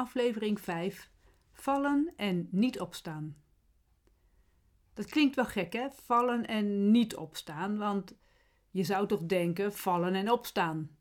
aflevering 0.00 0.60
5: 0.60 1.10
Vallen 1.52 2.12
en 2.16 2.48
niet 2.50 2.80
opstaan. 2.80 3.36
Dat 4.94 5.06
klinkt 5.06 5.36
wel 5.36 5.44
gek, 5.44 5.72
hè? 5.72 5.90
Vallen 5.90 6.46
en 6.46 6.90
niet 6.90 7.16
opstaan, 7.16 7.78
want 7.78 8.14
je 8.70 8.84
zou 8.84 9.06
toch 9.06 9.22
denken 9.22 9.72
vallen 9.72 10.14
en 10.14 10.30
opstaan. 10.30 10.96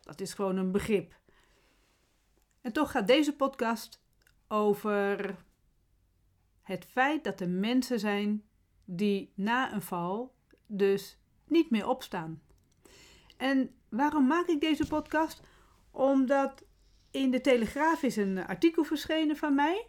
Dat 0.00 0.20
is 0.20 0.34
gewoon 0.34 0.56
een 0.56 0.72
begrip. 0.72 1.20
En 2.60 2.72
toch 2.72 2.90
gaat 2.90 3.06
deze 3.06 3.36
podcast 3.36 4.02
over 4.48 5.36
het 6.62 6.84
feit 6.84 7.24
dat 7.24 7.40
er 7.40 7.48
mensen 7.48 8.00
zijn 8.00 8.44
die 8.84 9.32
na 9.34 9.72
een 9.72 9.82
val 9.82 10.34
dus 10.66 11.18
niet 11.46 11.70
meer 11.70 11.88
opstaan. 11.88 12.42
En 13.36 13.74
waarom 13.88 14.26
maak 14.26 14.46
ik 14.46 14.60
deze 14.60 14.86
podcast? 14.86 15.42
Omdat 15.90 16.64
in 17.12 17.30
de 17.30 17.40
Telegraaf 17.40 18.02
is 18.02 18.16
een 18.16 18.46
artikel 18.46 18.84
verschenen 18.84 19.36
van 19.36 19.54
mij 19.54 19.86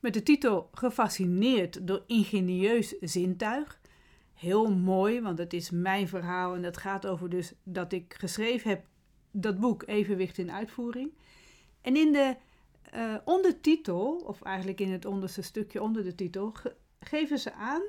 met 0.00 0.14
de 0.14 0.22
titel 0.22 0.68
Gefascineerd 0.72 1.86
door 1.86 2.04
ingenieus 2.06 2.94
zintuig. 3.00 3.80
Heel 4.34 4.74
mooi, 4.74 5.20
want 5.20 5.38
het 5.38 5.52
is 5.52 5.70
mijn 5.70 6.08
verhaal 6.08 6.54
en 6.54 6.62
dat 6.62 6.76
gaat 6.76 7.06
over 7.06 7.30
dus 7.30 7.52
dat 7.62 7.92
ik 7.92 8.14
geschreven 8.18 8.70
heb 8.70 8.84
dat 9.30 9.60
boek 9.60 9.82
Evenwicht 9.86 10.38
in 10.38 10.50
uitvoering. 10.50 11.12
En 11.80 11.96
in 11.96 12.12
de 12.12 12.36
uh, 12.94 13.14
ondertitel, 13.24 14.22
of 14.26 14.42
eigenlijk 14.42 14.80
in 14.80 14.92
het 14.92 15.04
onderste 15.04 15.42
stukje 15.42 15.82
onder 15.82 16.04
de 16.04 16.14
titel, 16.14 16.54
geven 17.00 17.38
ze 17.38 17.52
aan: 17.52 17.82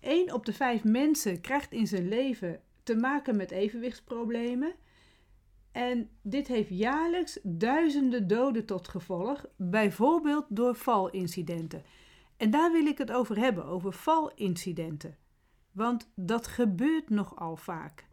1 0.00 0.32
op 0.34 0.46
de 0.46 0.52
5 0.52 0.84
mensen 0.84 1.40
krijgt 1.40 1.72
in 1.72 1.86
zijn 1.86 2.08
leven 2.08 2.60
te 2.82 2.96
maken 2.96 3.36
met 3.36 3.50
evenwichtsproblemen. 3.50 4.74
En 5.78 6.10
dit 6.22 6.48
heeft 6.48 6.68
jaarlijks 6.68 7.38
duizenden 7.42 8.26
doden 8.26 8.66
tot 8.66 8.88
gevolg, 8.88 9.46
bijvoorbeeld 9.56 10.46
door 10.48 10.74
valincidenten. 10.74 11.82
En 12.36 12.50
daar 12.50 12.72
wil 12.72 12.86
ik 12.86 12.98
het 12.98 13.12
over 13.12 13.36
hebben, 13.36 13.64
over 13.64 13.92
valincidenten. 13.92 15.16
Want 15.72 16.10
dat 16.14 16.46
gebeurt 16.46 17.10
nogal 17.10 17.56
vaak. 17.56 18.06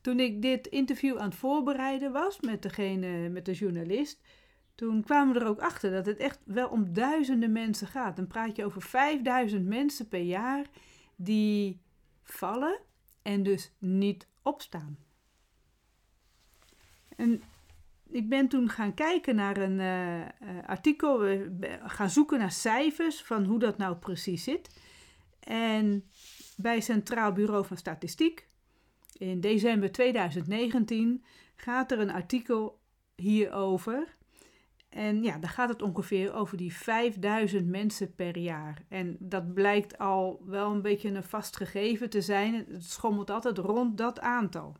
Toen 0.00 0.20
ik 0.20 0.42
dit 0.42 0.66
interview 0.66 1.18
aan 1.18 1.28
het 1.28 1.38
voorbereiden 1.38 2.12
was 2.12 2.40
met, 2.40 2.62
degene, 2.62 3.28
met 3.28 3.44
de 3.44 3.52
journalist, 3.52 4.20
toen 4.74 5.02
kwamen 5.02 5.34
we 5.34 5.40
er 5.40 5.46
ook 5.46 5.60
achter 5.60 5.90
dat 5.90 6.06
het 6.06 6.18
echt 6.18 6.40
wel 6.44 6.68
om 6.68 6.92
duizenden 6.92 7.52
mensen 7.52 7.86
gaat. 7.86 8.16
Dan 8.16 8.26
praat 8.26 8.56
je 8.56 8.64
over 8.64 8.82
5000 8.82 9.66
mensen 9.66 10.08
per 10.08 10.22
jaar 10.22 10.66
die 11.16 11.80
vallen 12.22 12.80
en 13.22 13.42
dus 13.42 13.72
niet 13.78 14.28
opstaan. 14.42 15.07
En 17.18 17.42
ik 18.10 18.28
ben 18.28 18.48
toen 18.48 18.68
gaan 18.68 18.94
kijken 18.94 19.34
naar 19.34 19.56
een 19.56 19.78
uh, 19.78 20.58
artikel, 20.66 21.38
gaan 21.84 22.10
zoeken 22.10 22.38
naar 22.38 22.52
cijfers 22.52 23.22
van 23.22 23.44
hoe 23.44 23.58
dat 23.58 23.78
nou 23.78 23.96
precies 23.96 24.44
zit. 24.44 24.80
En 25.40 26.04
bij 26.56 26.80
Centraal 26.80 27.32
Bureau 27.32 27.64
van 27.64 27.76
Statistiek 27.76 28.46
in 29.18 29.40
december 29.40 29.92
2019 29.92 31.24
gaat 31.56 31.92
er 31.92 31.98
een 31.98 32.10
artikel 32.10 32.80
hierover. 33.16 34.16
En 34.88 35.22
ja, 35.22 35.38
dan 35.38 35.50
gaat 35.50 35.68
het 35.68 35.82
ongeveer 35.82 36.34
over 36.34 36.56
die 36.56 36.74
5000 36.74 37.66
mensen 37.66 38.14
per 38.14 38.38
jaar. 38.38 38.82
En 38.88 39.16
dat 39.18 39.54
blijkt 39.54 39.98
al 39.98 40.42
wel 40.44 40.70
een 40.70 40.82
beetje 40.82 41.08
een 41.08 41.22
vast 41.22 41.56
gegeven 41.56 42.10
te 42.10 42.20
zijn. 42.20 42.54
Het 42.54 42.84
schommelt 42.84 43.30
altijd 43.30 43.58
rond 43.58 43.98
dat 43.98 44.20
aantal. 44.20 44.76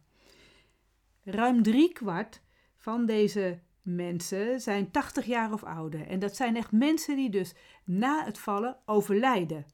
Ruim 1.31 1.63
driekwart 1.63 2.41
van 2.77 3.07
deze 3.07 3.61
mensen 3.83 4.61
zijn 4.61 4.91
80 4.91 5.27
jaar 5.27 5.53
of 5.53 5.65
ouder. 5.65 6.07
En 6.07 6.19
dat 6.19 6.37
zijn 6.37 6.57
echt 6.57 6.73
mensen 6.73 7.17
die 7.17 7.31
dus 7.31 7.55
na 7.85 8.25
het 8.25 8.39
vallen 8.39 8.79
overlijden. 8.85 9.67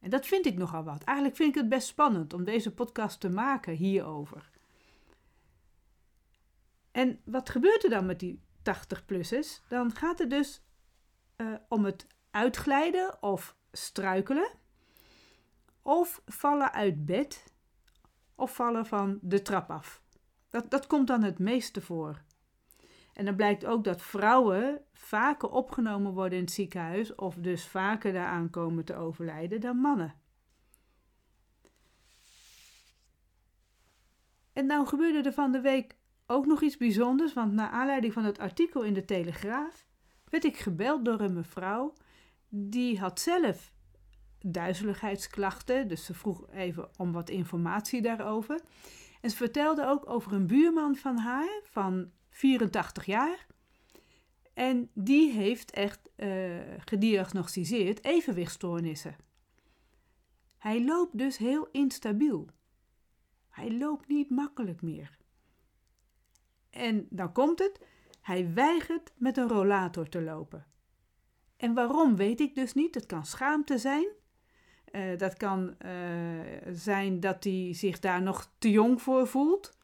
En 0.00 0.10
dat 0.10 0.26
vind 0.26 0.46
ik 0.46 0.56
nogal 0.56 0.84
wat. 0.84 1.04
Eigenlijk 1.04 1.36
vind 1.36 1.48
ik 1.48 1.60
het 1.60 1.68
best 1.68 1.88
spannend 1.88 2.32
om 2.32 2.44
deze 2.44 2.74
podcast 2.74 3.20
te 3.20 3.28
maken 3.28 3.74
hierover. 3.74 4.50
En 6.90 7.20
wat 7.24 7.48
gebeurt 7.50 7.84
er 7.84 7.90
dan 7.90 8.06
met 8.06 8.20
die 8.20 8.42
80-plussers? 8.58 9.68
Dan 9.68 9.94
gaat 9.94 10.18
het 10.18 10.30
dus 10.30 10.62
uh, 11.36 11.54
om 11.68 11.84
het 11.84 12.06
uitglijden 12.30 13.22
of 13.22 13.56
struikelen, 13.72 14.50
of 15.82 16.22
vallen 16.26 16.72
uit 16.72 17.04
bed, 17.04 17.52
of 18.34 18.54
vallen 18.54 18.86
van 18.86 19.18
de 19.22 19.42
trap 19.42 19.70
af. 19.70 20.06
Dat, 20.50 20.70
dat 20.70 20.86
komt 20.86 21.06
dan 21.06 21.22
het 21.22 21.38
meeste 21.38 21.80
voor. 21.80 22.22
En 23.12 23.24
dan 23.24 23.36
blijkt 23.36 23.66
ook 23.66 23.84
dat 23.84 24.02
vrouwen 24.02 24.80
vaker 24.92 25.50
opgenomen 25.50 26.12
worden 26.12 26.38
in 26.38 26.44
het 26.44 26.52
ziekenhuis 26.52 27.14
of 27.14 27.34
dus 27.34 27.66
vaker 27.66 28.12
daaraan 28.12 28.50
komen 28.50 28.84
te 28.84 28.94
overlijden 28.94 29.60
dan 29.60 29.76
mannen. 29.76 30.14
En 34.52 34.66
nou 34.66 34.86
gebeurde 34.86 35.28
er 35.28 35.34
van 35.34 35.52
de 35.52 35.60
week 35.60 35.96
ook 36.26 36.46
nog 36.46 36.62
iets 36.62 36.76
bijzonders, 36.76 37.32
want 37.32 37.52
naar 37.52 37.70
aanleiding 37.70 38.12
van 38.12 38.24
het 38.24 38.38
artikel 38.38 38.82
in 38.82 38.94
de 38.94 39.04
Telegraaf 39.04 39.86
werd 40.24 40.44
ik 40.44 40.56
gebeld 40.56 41.04
door 41.04 41.20
een 41.20 41.32
mevrouw 41.32 41.92
die 42.48 42.98
had 42.98 43.20
zelf 43.20 43.72
duizeligheidsklachten, 44.40 45.88
dus 45.88 46.04
ze 46.04 46.14
vroeg 46.14 46.50
even 46.50 46.88
om 46.96 47.12
wat 47.12 47.30
informatie 47.30 48.02
daarover. 48.02 48.60
En 49.20 49.30
ze 49.30 49.36
vertelde 49.36 49.86
ook 49.86 50.08
over 50.08 50.32
een 50.32 50.46
buurman 50.46 50.96
van 50.96 51.16
haar 51.16 51.60
van 51.64 52.10
84 52.30 53.04
jaar. 53.04 53.46
En 54.54 54.90
die 54.94 55.30
heeft 55.30 55.70
echt 55.70 56.10
uh, 56.16 56.56
gediagnosticeerd 56.78 58.04
evenwichtstoornissen. 58.04 59.16
Hij 60.58 60.84
loopt 60.84 61.18
dus 61.18 61.36
heel 61.36 61.68
instabiel. 61.72 62.48
Hij 63.48 63.72
loopt 63.72 64.08
niet 64.08 64.30
makkelijk 64.30 64.82
meer. 64.82 65.18
En 66.70 67.06
dan 67.10 67.32
komt 67.32 67.58
het, 67.58 67.86
hij 68.20 68.52
weigert 68.54 69.12
met 69.16 69.36
een 69.36 69.48
rollator 69.48 70.08
te 70.08 70.22
lopen. 70.22 70.66
En 71.56 71.74
waarom 71.74 72.16
weet 72.16 72.40
ik 72.40 72.54
dus 72.54 72.74
niet. 72.74 72.94
Het 72.94 73.06
kan 73.06 73.26
schaamte 73.26 73.78
zijn. 73.78 74.06
Uh, 74.98 75.18
dat 75.18 75.36
kan 75.36 75.74
uh, 75.84 75.90
zijn 76.72 77.20
dat 77.20 77.44
hij 77.44 77.68
zich 77.74 77.98
daar 77.98 78.22
nog 78.22 78.50
te 78.58 78.70
jong 78.70 79.02
voor 79.02 79.26
voelt. 79.26 79.76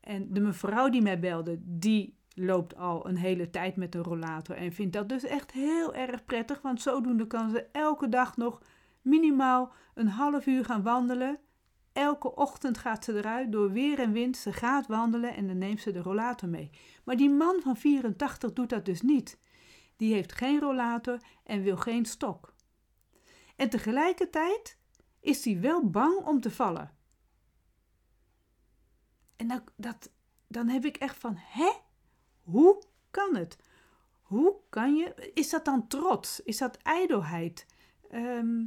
En 0.00 0.32
de 0.32 0.40
mevrouw 0.40 0.88
die 0.88 1.02
mij 1.02 1.18
belde, 1.18 1.58
die 1.60 2.16
loopt 2.34 2.76
al 2.76 3.08
een 3.08 3.16
hele 3.16 3.50
tijd 3.50 3.76
met 3.76 3.94
een 3.94 4.02
rollator 4.02 4.56
en 4.56 4.72
vindt 4.72 4.92
dat 4.92 5.08
dus 5.08 5.24
echt 5.24 5.50
heel 5.50 5.94
erg 5.94 6.24
prettig, 6.24 6.62
want 6.62 6.82
zodoende 6.82 7.26
kan 7.26 7.50
ze 7.50 7.66
elke 7.72 8.08
dag 8.08 8.36
nog 8.36 8.62
minimaal 9.02 9.72
een 9.94 10.08
half 10.08 10.46
uur 10.46 10.64
gaan 10.64 10.82
wandelen. 10.82 11.38
Elke 11.92 12.34
ochtend 12.34 12.78
gaat 12.78 13.04
ze 13.04 13.16
eruit 13.16 13.52
door 13.52 13.72
weer 13.72 13.98
en 13.98 14.12
wind. 14.12 14.36
Ze 14.36 14.52
gaat 14.52 14.86
wandelen 14.86 15.34
en 15.34 15.46
dan 15.46 15.58
neemt 15.58 15.80
ze 15.80 15.92
de 15.92 16.02
rollator 16.02 16.48
mee. 16.48 16.70
Maar 17.04 17.16
die 17.16 17.30
man 17.30 17.60
van 17.62 17.76
84 17.76 18.52
doet 18.52 18.68
dat 18.68 18.84
dus 18.84 19.00
niet. 19.00 19.38
Die 19.96 20.14
heeft 20.14 20.32
geen 20.32 20.60
rollator 20.60 21.18
en 21.44 21.62
wil 21.62 21.76
geen 21.76 22.04
stok. 22.04 22.54
En 23.62 23.68
tegelijkertijd 23.68 24.78
is 25.20 25.44
hij 25.44 25.60
wel 25.60 25.90
bang 25.90 26.24
om 26.26 26.40
te 26.40 26.50
vallen. 26.50 26.90
En 29.36 29.48
dan, 29.48 29.62
dat, 29.76 30.12
dan 30.46 30.68
heb 30.68 30.84
ik 30.84 30.96
echt 30.96 31.16
van, 31.16 31.34
hè? 31.36 31.72
Hoe 32.42 32.82
kan 33.10 33.36
het? 33.36 33.58
Hoe 34.22 34.56
kan 34.68 34.94
je, 34.94 35.30
is 35.34 35.50
dat 35.50 35.64
dan 35.64 35.86
trots? 35.86 36.42
Is 36.42 36.58
dat 36.58 36.76
ijdelheid? 36.76 37.66
Ehm, 38.10 38.64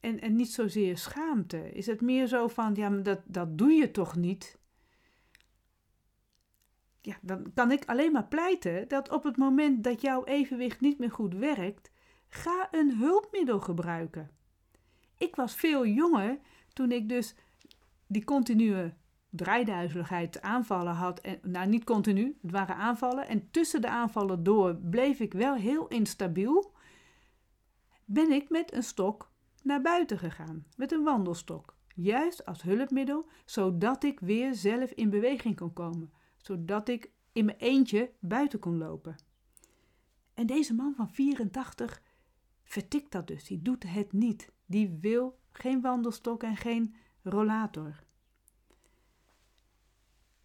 en, 0.00 0.20
en 0.20 0.36
niet 0.36 0.52
zozeer 0.52 0.98
schaamte? 0.98 1.72
Is 1.72 1.86
het 1.86 2.00
meer 2.00 2.26
zo 2.26 2.48
van, 2.48 2.74
ja, 2.74 2.88
maar 2.88 3.02
dat, 3.02 3.20
dat 3.24 3.58
doe 3.58 3.72
je 3.72 3.90
toch 3.90 4.16
niet? 4.16 4.58
Ja, 7.00 7.16
dan 7.20 7.52
kan 7.54 7.70
ik 7.70 7.84
alleen 7.84 8.12
maar 8.12 8.28
pleiten 8.28 8.88
dat 8.88 9.10
op 9.10 9.22
het 9.22 9.36
moment 9.36 9.84
dat 9.84 10.00
jouw 10.00 10.24
evenwicht 10.24 10.80
niet 10.80 10.98
meer 10.98 11.12
goed 11.12 11.34
werkt, 11.34 11.92
ga 12.34 12.68
een 12.70 12.96
hulpmiddel 12.96 13.60
gebruiken. 13.60 14.30
Ik 15.18 15.36
was 15.36 15.54
veel 15.54 15.86
jonger 15.86 16.38
toen 16.72 16.92
ik 16.92 17.08
dus 17.08 17.34
die 18.06 18.24
continue 18.24 18.94
draaiduizeligheid 19.30 20.42
aanvallen 20.42 20.94
had. 20.94 21.20
En, 21.20 21.38
nou, 21.42 21.68
niet 21.68 21.84
continu, 21.84 22.38
het 22.42 22.50
waren 22.50 22.76
aanvallen. 22.76 23.28
En 23.28 23.50
tussen 23.50 23.80
de 23.80 23.88
aanvallen 23.88 24.42
door 24.42 24.76
bleef 24.76 25.20
ik 25.20 25.32
wel 25.32 25.54
heel 25.54 25.88
instabiel. 25.88 26.72
Ben 28.04 28.30
ik 28.30 28.50
met 28.50 28.72
een 28.72 28.82
stok 28.82 29.30
naar 29.62 29.82
buiten 29.82 30.18
gegaan, 30.18 30.66
met 30.76 30.92
een 30.92 31.02
wandelstok. 31.02 31.76
Juist 31.94 32.46
als 32.46 32.62
hulpmiddel, 32.62 33.28
zodat 33.44 34.04
ik 34.04 34.20
weer 34.20 34.54
zelf 34.54 34.90
in 34.90 35.10
beweging 35.10 35.56
kon 35.56 35.72
komen. 35.72 36.12
Zodat 36.36 36.88
ik 36.88 37.10
in 37.32 37.44
mijn 37.44 37.58
eentje 37.58 38.10
buiten 38.20 38.58
kon 38.58 38.78
lopen. 38.78 39.16
En 40.34 40.46
deze 40.46 40.74
man 40.74 40.94
van 40.94 41.10
84 41.10 42.02
vertikt 42.64 43.12
dat 43.12 43.26
dus. 43.26 43.44
Die 43.44 43.62
doet 43.62 43.82
het 43.82 44.12
niet. 44.12 44.52
Die 44.66 44.98
wil 45.00 45.38
geen 45.52 45.80
wandelstok 45.80 46.42
en 46.42 46.56
geen 46.56 46.94
rollator. 47.22 48.02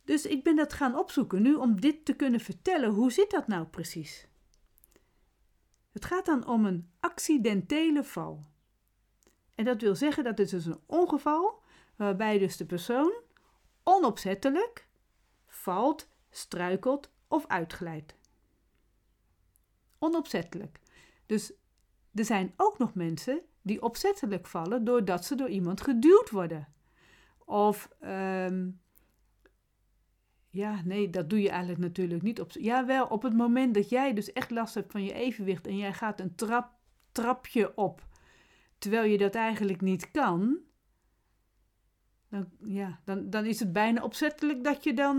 Dus 0.04 0.26
ik 0.26 0.44
ben 0.44 0.56
dat 0.56 0.74
gaan 0.74 0.96
opzoeken 0.96 1.42
nu 1.42 1.56
om 1.56 1.82
dit 1.82 2.06
te 2.06 2.14
kunnen 2.14 2.40
vertellen. 2.40 2.90
Hoe 2.90 3.12
zit 3.12 3.32
dat 3.32 3.48
nou 3.48 3.66
precies? 3.66 4.28
Het 5.92 6.06
gaat 6.06 6.26
dan 6.26 6.48
om 6.48 6.66
een 6.66 6.90
accidentele 7.00 8.04
val. 8.04 8.46
En 9.56 9.66
dat 9.66 9.82
wil 9.82 9.96
zeggen 9.96 10.24
dat 10.24 10.38
het 10.38 10.50
dus 10.50 10.66
een 10.66 10.80
ongeval 10.86 11.64
waarbij 11.96 12.38
dus 12.38 12.58
de 12.58 12.66
persoon 12.66 13.14
onopzettelijk 13.84 14.88
valt, 15.48 16.10
struikelt 16.30 17.12
of 17.28 17.48
uitglijdt. 17.48 18.16
Onopzettelijk. 19.98 20.80
Dus 21.26 21.54
er 22.20 22.26
zijn 22.26 22.54
ook 22.58 22.78
nog 22.78 22.94
mensen 22.94 23.42
die 23.62 23.82
opzettelijk 23.82 24.48
vallen 24.48 24.84
doordat 24.84 25.26
ze 25.26 25.36
door 25.36 25.50
iemand 25.50 25.82
geduwd 25.82 26.30
worden. 26.30 26.68
Of, 27.46 27.90
ehm, 28.00 28.70
ja, 30.50 30.82
nee, 30.84 31.10
dat 31.10 31.30
doe 31.30 31.42
je 31.42 31.50
eigenlijk 31.50 31.80
natuurlijk 31.80 32.22
niet 32.22 32.40
op. 32.40 32.52
Ja, 32.52 32.86
wel 32.86 33.06
op 33.06 33.24
het 33.24 33.34
moment 33.34 33.74
dat 33.74 33.90
jij 33.90 34.14
dus 34.14 34.34
echt 34.34 34.52
last 34.52 34.74
hebt 34.74 34.92
van 34.92 35.04
je 35.04 35.14
evenwicht 35.14 35.68
en 35.68 35.78
jij 35.78 35.94
gaat 35.94 36.20
een 36.20 36.36
trap, 36.36 36.72
trapje 37.12 37.76
op, 37.78 38.08
terwijl 38.78 39.04
je 39.12 39.18
dat 39.18 39.36
eigenlijk 39.36 39.82
niet 39.82 40.12
kan, 40.12 40.58
dan, 42.30 42.50
ja, 42.64 43.00
dan, 43.06 43.30
dan 43.30 43.46
is 43.46 43.60
het 43.60 43.74
bijna 43.74 44.04
opzettelijk 44.04 44.64
dat 44.64 44.84
je 44.84 44.94
dan. 44.94 45.18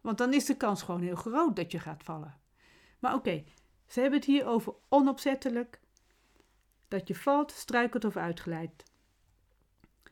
Want 0.00 0.18
dan 0.18 0.32
is 0.32 0.44
de 0.44 0.56
kans 0.56 0.82
gewoon 0.82 1.02
heel 1.02 1.16
groot 1.16 1.56
dat 1.56 1.72
je 1.72 1.78
gaat 1.78 2.02
vallen. 2.02 2.40
Maar 2.98 3.14
oké, 3.14 3.44
ze 3.86 4.00
hebben 4.00 4.18
het 4.18 4.28
hier 4.28 4.46
over 4.46 4.74
onopzettelijk. 4.88 5.79
Dat 6.90 7.08
je 7.08 7.14
valt, 7.14 7.52
struikelt 7.52 8.04
of 8.04 8.16
uitglijdt. 8.16 8.84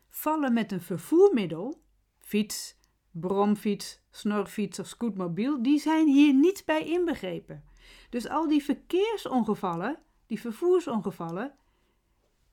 Vallen 0.08 0.52
met 0.52 0.72
een 0.72 0.80
vervoermiddel, 0.80 1.80
fiets, 2.19 2.76
bromfiets, 3.10 4.00
snorfiets 4.10 4.78
of 4.78 4.86
scootmobiel, 4.86 5.62
die 5.62 5.78
zijn 5.78 6.06
hier 6.06 6.34
niet 6.34 6.62
bij 6.66 6.84
inbegrepen. 6.84 7.64
Dus 8.10 8.28
al 8.28 8.48
die 8.48 8.64
verkeersongevallen, 8.64 9.98
die 10.26 10.40
vervoersongevallen, 10.40 11.54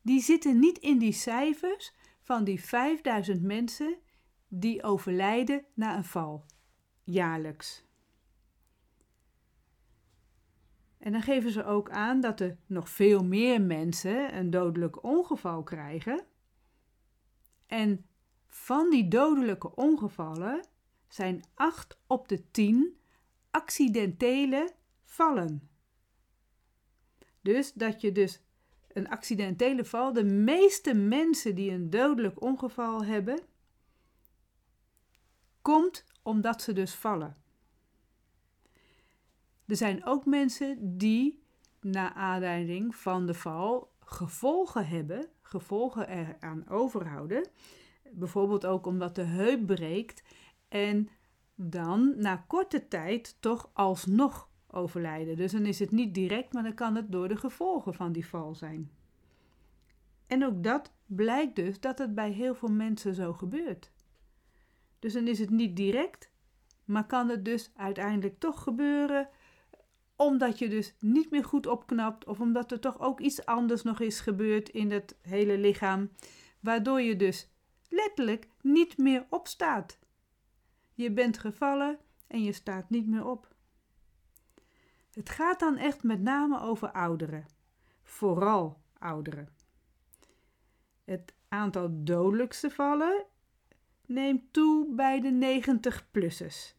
die 0.01 0.21
zitten 0.21 0.59
niet 0.59 0.77
in 0.77 0.97
die 0.97 1.13
cijfers 1.13 1.93
van 2.21 2.43
die 2.43 2.63
5000 2.63 3.41
mensen 3.41 3.95
die 4.47 4.83
overlijden 4.83 5.65
na 5.73 5.97
een 5.97 6.05
val, 6.05 6.45
jaarlijks. 7.03 7.83
En 11.05 11.11
dan 11.11 11.21
geven 11.21 11.51
ze 11.51 11.65
ook 11.65 11.89
aan 11.89 12.21
dat 12.21 12.39
er 12.39 12.57
nog 12.65 12.89
veel 12.89 13.23
meer 13.23 13.61
mensen 13.61 14.37
een 14.37 14.49
dodelijk 14.49 15.03
ongeval 15.03 15.63
krijgen. 15.63 16.25
En 17.65 18.05
van 18.47 18.89
die 18.89 19.07
dodelijke 19.07 19.75
ongevallen 19.75 20.67
zijn 21.07 21.43
8 21.53 21.97
op 22.07 22.27
de 22.27 22.51
10 22.51 22.99
accidentele 23.51 24.71
vallen. 25.03 25.69
Dus 27.41 27.73
dat 27.73 28.01
je 28.01 28.11
dus 28.11 28.41
een 28.87 29.09
accidentele 29.09 29.85
val, 29.85 30.13
de 30.13 30.23
meeste 30.23 30.93
mensen 30.93 31.55
die 31.55 31.71
een 31.71 31.89
dodelijk 31.89 32.41
ongeval 32.41 33.03
hebben, 33.03 33.39
komt 35.61 36.05
omdat 36.21 36.61
ze 36.61 36.73
dus 36.73 36.93
vallen. 36.93 37.44
Er 39.67 39.75
zijn 39.75 40.05
ook 40.05 40.25
mensen 40.25 40.97
die 40.97 41.43
na 41.81 42.13
aanleiding 42.13 42.95
van 42.95 43.25
de 43.25 43.33
val 43.33 43.91
gevolgen 43.99 44.87
hebben, 44.87 45.27
gevolgen 45.41 46.09
eraan 46.09 46.67
overhouden. 46.69 47.47
Bijvoorbeeld 48.11 48.65
ook 48.65 48.85
omdat 48.85 49.15
de 49.15 49.23
heup 49.23 49.65
breekt 49.65 50.23
en 50.67 51.09
dan 51.55 52.13
na 52.17 52.43
korte 52.47 52.87
tijd 52.87 53.37
toch 53.39 53.69
alsnog 53.73 54.49
overlijden. 54.67 55.37
Dus 55.37 55.51
dan 55.51 55.65
is 55.65 55.79
het 55.79 55.91
niet 55.91 56.13
direct, 56.13 56.53
maar 56.53 56.63
dan 56.63 56.73
kan 56.73 56.95
het 56.95 57.11
door 57.11 57.27
de 57.27 57.37
gevolgen 57.37 57.93
van 57.93 58.11
die 58.11 58.27
val 58.27 58.55
zijn. 58.55 58.91
En 60.27 60.45
ook 60.45 60.63
dat 60.63 60.91
blijkt 61.05 61.55
dus 61.55 61.79
dat 61.79 61.97
het 61.97 62.15
bij 62.15 62.31
heel 62.31 62.55
veel 62.55 62.71
mensen 62.71 63.15
zo 63.15 63.33
gebeurt. 63.33 63.91
Dus 64.99 65.13
dan 65.13 65.27
is 65.27 65.39
het 65.39 65.49
niet 65.49 65.75
direct, 65.75 66.31
maar 66.85 67.05
kan 67.05 67.29
het 67.29 67.45
dus 67.45 67.71
uiteindelijk 67.75 68.39
toch 68.39 68.63
gebeuren 68.63 69.29
omdat 70.15 70.59
je 70.59 70.69
dus 70.69 70.95
niet 70.99 71.31
meer 71.31 71.43
goed 71.43 71.67
opknapt 71.67 72.25
of 72.25 72.39
omdat 72.39 72.71
er 72.71 72.79
toch 72.79 72.99
ook 72.99 73.19
iets 73.19 73.45
anders 73.45 73.81
nog 73.83 73.99
is 73.99 74.19
gebeurd 74.19 74.69
in 74.69 74.91
het 74.91 75.17
hele 75.21 75.57
lichaam, 75.57 76.11
waardoor 76.59 77.01
je 77.01 77.15
dus 77.15 77.49
letterlijk 77.89 78.47
niet 78.61 78.97
meer 78.97 79.25
opstaat. 79.29 79.99
Je 80.93 81.11
bent 81.11 81.37
gevallen 81.37 81.99
en 82.27 82.43
je 82.43 82.51
staat 82.51 82.89
niet 82.89 83.07
meer 83.07 83.25
op. 83.25 83.55
Het 85.11 85.29
gaat 85.29 85.59
dan 85.59 85.77
echt 85.77 86.03
met 86.03 86.21
name 86.21 86.59
over 86.59 86.91
ouderen, 86.91 87.45
vooral 88.03 88.81
ouderen. 88.97 89.49
Het 91.03 91.33
aantal 91.47 91.89
dodelijkste 91.91 92.69
vallen 92.69 93.25
neemt 94.05 94.53
toe 94.53 94.95
bij 94.95 95.21
de 95.21 95.61
90-plussers. 95.61 96.75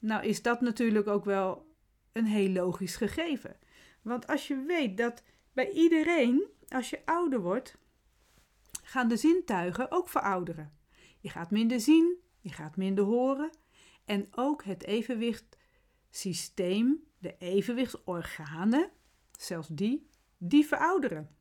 Nou 0.00 0.24
is 0.24 0.42
dat 0.42 0.60
natuurlijk 0.60 1.06
ook 1.06 1.24
wel 1.24 1.71
een 2.12 2.26
heel 2.26 2.50
logisch 2.50 2.96
gegeven. 2.96 3.56
Want 4.02 4.26
als 4.26 4.48
je 4.48 4.64
weet 4.66 4.96
dat 4.96 5.22
bij 5.52 5.70
iedereen, 5.70 6.46
als 6.68 6.90
je 6.90 7.06
ouder 7.06 7.40
wordt, 7.40 7.78
gaan 8.82 9.08
de 9.08 9.16
zintuigen 9.16 9.90
ook 9.90 10.08
verouderen. 10.08 10.72
Je 11.20 11.28
gaat 11.28 11.50
minder 11.50 11.80
zien, 11.80 12.16
je 12.40 12.52
gaat 12.52 12.76
minder 12.76 13.04
horen 13.04 13.50
en 14.04 14.28
ook 14.30 14.64
het 14.64 14.84
evenwichtsysteem, 14.84 17.04
de 17.18 17.36
evenwichtsorganen, 17.38 18.90
zelfs 19.38 19.68
die, 19.68 20.08
die 20.38 20.66
verouderen. 20.66 21.36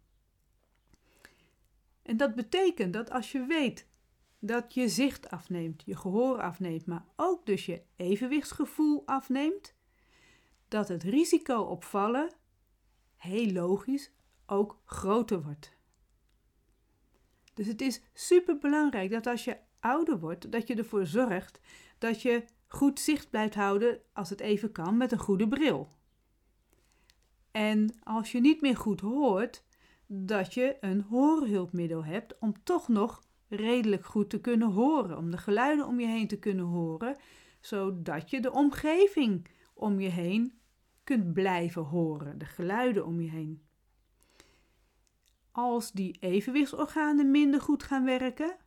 En 2.02 2.18
dat 2.18 2.36
betekent 2.36 2.94
dat 2.94 3.12
als 3.12 3.32
je 3.32 3.46
weet 3.46 3.88
dat 4.40 4.74
je 4.74 4.90
zicht 4.90 5.30
afneemt, 5.30 5.84
je 5.86 5.96
gehoor 5.96 6.42
afneemt, 6.42 6.86
maar 6.86 7.06
ook 7.16 7.46
dus 7.46 7.66
je 7.66 7.82
evenwichtsgevoel 7.96 9.04
afneemt, 9.06 9.76
dat 10.72 10.88
het 10.88 11.04
risico 11.04 11.62
op 11.62 11.84
vallen, 11.84 12.34
heel 13.16 13.52
logisch, 13.52 14.12
ook 14.46 14.82
groter 14.86 15.44
wordt. 15.44 15.78
Dus 17.54 17.68
het 17.68 17.82
is 17.82 18.02
super 18.14 18.58
belangrijk 18.58 19.12
dat 19.12 19.28
als 19.28 19.44
je 19.44 19.58
ouder 19.80 20.20
wordt, 20.20 20.52
dat 20.52 20.68
je 20.68 20.76
ervoor 20.76 21.06
zorgt 21.06 21.60
dat 21.98 22.22
je 22.22 22.46
goed 22.68 23.00
zicht 23.00 23.30
blijft 23.30 23.56
houden 23.56 24.00
als 24.14 24.30
het 24.30 24.40
even 24.40 24.72
kan 24.72 24.98
met 24.98 25.12
een 25.12 25.18
goede 25.18 25.48
bril. 25.48 25.90
En 27.52 28.00
als 28.04 28.32
je 28.32 28.40
niet 28.40 28.62
meer 28.62 28.78
goed 28.78 29.00
hoort, 29.02 29.64
dat 30.08 30.54
je 30.54 30.78
een 30.82 31.02
hoorhulpmiddel 31.02 32.06
hebt 32.06 32.40
om 32.40 32.64
toch 32.64 32.88
nog 32.88 33.24
redelijk 33.48 34.06
goed 34.06 34.30
te 34.30 34.42
kunnen 34.42 34.72
horen, 34.72 35.18
om 35.18 35.32
de 35.32 35.38
geluiden 35.38 35.88
om 35.88 36.00
je 36.00 36.08
heen 36.08 36.28
te 36.28 36.40
kunnen 36.40 36.66
horen, 36.66 37.18
zodat 37.60 38.30
je 38.30 38.42
de 38.42 38.52
omgeving 38.52 39.48
om 39.74 40.00
je 40.00 40.10
heen 40.10 40.61
kunt 41.04 41.34
blijven 41.34 41.82
horen, 41.82 42.38
de 42.38 42.46
geluiden 42.46 43.06
om 43.06 43.22
je 43.22 43.30
heen. 43.30 43.64
Als 45.52 45.92
die 45.92 46.18
evenwichtsorganen 46.20 47.32
minder 47.32 47.62
goed 47.62 47.84
gaan 47.84 48.06
werken, 48.06 48.58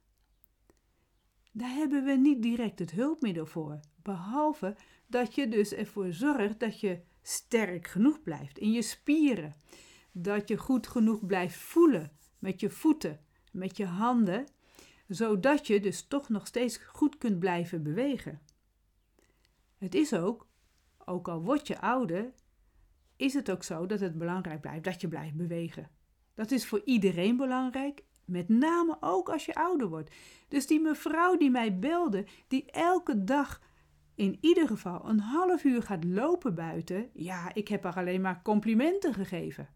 daar 1.52 1.70
hebben 1.70 2.04
we 2.04 2.12
niet 2.12 2.42
direct 2.42 2.78
het 2.78 2.90
hulpmiddel 2.90 3.46
voor. 3.46 3.80
Behalve 4.02 4.76
dat 5.06 5.34
je 5.34 5.48
dus 5.48 5.72
ervoor 5.72 6.12
zorgt 6.12 6.60
dat 6.60 6.80
je 6.80 7.00
sterk 7.22 7.86
genoeg 7.86 8.22
blijft 8.22 8.58
in 8.58 8.72
je 8.72 8.82
spieren. 8.82 9.54
Dat 10.12 10.48
je 10.48 10.56
goed 10.56 10.86
genoeg 10.86 11.26
blijft 11.26 11.56
voelen 11.56 12.12
met 12.38 12.60
je 12.60 12.70
voeten, 12.70 13.20
met 13.52 13.76
je 13.76 13.86
handen, 13.86 14.46
zodat 15.08 15.66
je 15.66 15.80
dus 15.80 16.06
toch 16.06 16.28
nog 16.28 16.46
steeds 16.46 16.76
goed 16.76 17.18
kunt 17.18 17.38
blijven 17.38 17.82
bewegen. 17.82 18.40
Het 19.78 19.94
is 19.94 20.14
ook 20.14 20.46
ook 21.06 21.28
al 21.28 21.42
word 21.42 21.66
je 21.66 21.80
ouder, 21.80 22.32
is 23.16 23.34
het 23.34 23.50
ook 23.50 23.62
zo 23.62 23.86
dat 23.86 24.00
het 24.00 24.18
belangrijk 24.18 24.60
blijft 24.60 24.84
dat 24.84 25.00
je 25.00 25.08
blijft 25.08 25.34
bewegen. 25.34 25.88
Dat 26.34 26.50
is 26.50 26.66
voor 26.66 26.82
iedereen 26.84 27.36
belangrijk, 27.36 28.02
met 28.24 28.48
name 28.48 28.96
ook 29.00 29.28
als 29.28 29.46
je 29.46 29.54
ouder 29.54 29.88
wordt. 29.88 30.10
Dus 30.48 30.66
die 30.66 30.80
mevrouw 30.80 31.36
die 31.36 31.50
mij 31.50 31.78
belde, 31.78 32.26
die 32.48 32.70
elke 32.70 33.24
dag 33.24 33.60
in 34.14 34.38
ieder 34.40 34.66
geval 34.66 35.08
een 35.08 35.20
half 35.20 35.64
uur 35.64 35.82
gaat 35.82 36.04
lopen 36.04 36.54
buiten, 36.54 37.10
ja, 37.12 37.54
ik 37.54 37.68
heb 37.68 37.82
haar 37.84 37.96
alleen 37.96 38.20
maar 38.20 38.42
complimenten 38.42 39.14
gegeven. 39.14 39.68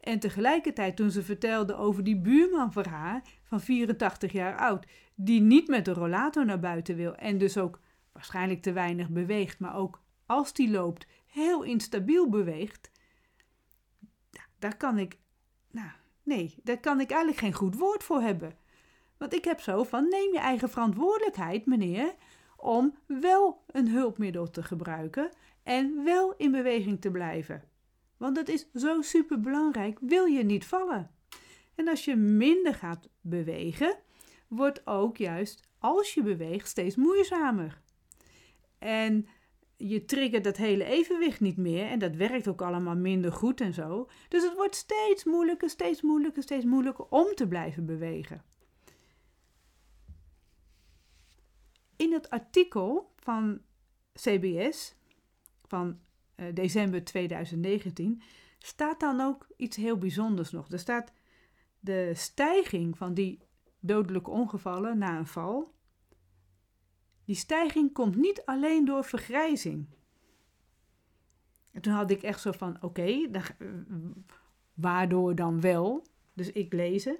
En 0.00 0.18
tegelijkertijd 0.18 0.96
toen 0.96 1.10
ze 1.10 1.22
vertelde 1.22 1.74
over 1.74 2.04
die 2.04 2.20
buurman 2.20 2.72
voor 2.72 2.86
haar, 2.86 3.22
van 3.44 3.60
84 3.60 4.32
jaar 4.32 4.56
oud, 4.56 4.86
die 5.14 5.40
niet 5.40 5.68
met 5.68 5.84
de 5.84 5.92
rollator 5.92 6.44
naar 6.44 6.60
buiten 6.60 6.96
wil 6.96 7.14
en 7.14 7.38
dus 7.38 7.58
ook 7.58 7.80
waarschijnlijk 8.12 8.62
te 8.62 8.72
weinig 8.72 9.08
beweegt, 9.08 9.58
maar 9.58 9.76
ook 9.76 10.02
als 10.28 10.52
die 10.52 10.70
loopt, 10.70 11.06
heel 11.26 11.62
instabiel 11.62 12.28
beweegt, 12.28 12.90
daar 14.58 14.76
kan 14.76 14.98
ik, 14.98 15.18
nou 15.70 15.90
nee, 16.22 16.54
daar 16.62 16.80
kan 16.80 17.00
ik 17.00 17.10
eigenlijk 17.10 17.40
geen 17.40 17.52
goed 17.52 17.74
woord 17.74 18.04
voor 18.04 18.20
hebben. 18.20 18.58
Want 19.16 19.34
ik 19.34 19.44
heb 19.44 19.60
zo 19.60 19.84
van, 19.84 20.08
neem 20.08 20.32
je 20.32 20.38
eigen 20.38 20.70
verantwoordelijkheid, 20.70 21.66
meneer, 21.66 22.14
om 22.56 22.98
wel 23.06 23.64
een 23.66 23.88
hulpmiddel 23.88 24.50
te 24.50 24.62
gebruiken 24.62 25.30
en 25.62 26.04
wel 26.04 26.34
in 26.36 26.50
beweging 26.50 27.00
te 27.00 27.10
blijven. 27.10 27.62
Want 28.16 28.34
dat 28.34 28.48
is 28.48 28.66
zo 28.74 29.02
super 29.02 29.40
belangrijk, 29.40 29.98
wil 30.00 30.24
je 30.24 30.44
niet 30.44 30.66
vallen. 30.66 31.10
En 31.74 31.88
als 31.88 32.04
je 32.04 32.16
minder 32.16 32.74
gaat 32.74 33.08
bewegen, 33.20 33.98
wordt 34.48 34.86
ook 34.86 35.16
juist 35.16 35.68
als 35.78 36.14
je 36.14 36.22
beweegt 36.22 36.68
steeds 36.68 36.96
moeizamer. 36.96 37.80
En 38.78 39.26
je 39.80 40.04
triggert 40.04 40.44
dat 40.44 40.56
hele 40.56 40.84
evenwicht 40.84 41.40
niet 41.40 41.56
meer 41.56 41.86
en 41.86 41.98
dat 41.98 42.14
werkt 42.14 42.48
ook 42.48 42.62
allemaal 42.62 42.96
minder 42.96 43.32
goed 43.32 43.60
en 43.60 43.74
zo. 43.74 44.08
Dus 44.28 44.42
het 44.42 44.54
wordt 44.54 44.74
steeds 44.74 45.24
moeilijker, 45.24 45.70
steeds 45.70 46.02
moeilijker, 46.02 46.42
steeds 46.42 46.64
moeilijker 46.64 47.04
om 47.08 47.34
te 47.34 47.48
blijven 47.48 47.86
bewegen. 47.86 48.42
In 51.96 52.12
het 52.12 52.30
artikel 52.30 53.12
van 53.16 53.60
CBS 54.12 54.94
van 55.66 55.98
uh, 56.36 56.46
december 56.54 57.04
2019 57.04 58.22
staat 58.58 59.00
dan 59.00 59.20
ook 59.20 59.46
iets 59.56 59.76
heel 59.76 59.98
bijzonders 59.98 60.50
nog. 60.50 60.70
Er 60.70 60.78
staat 60.78 61.12
de 61.80 62.12
stijging 62.14 62.96
van 62.96 63.14
die 63.14 63.42
dodelijke 63.80 64.30
ongevallen 64.30 64.98
na 64.98 65.18
een 65.18 65.26
val 65.26 65.74
die 67.28 67.36
stijging 67.36 67.92
komt 67.92 68.16
niet 68.16 68.42
alleen 68.44 68.84
door 68.84 69.04
vergrijzing. 69.04 69.86
En 71.70 71.80
toen 71.80 71.92
had 71.92 72.10
ik 72.10 72.22
echt 72.22 72.40
zo 72.40 72.52
van: 72.52 72.76
oké, 72.80 73.30
waardoor 74.74 75.34
dan 75.34 75.60
wel? 75.60 76.06
Dus 76.32 76.52
ik 76.52 76.72
lezen. 76.72 77.16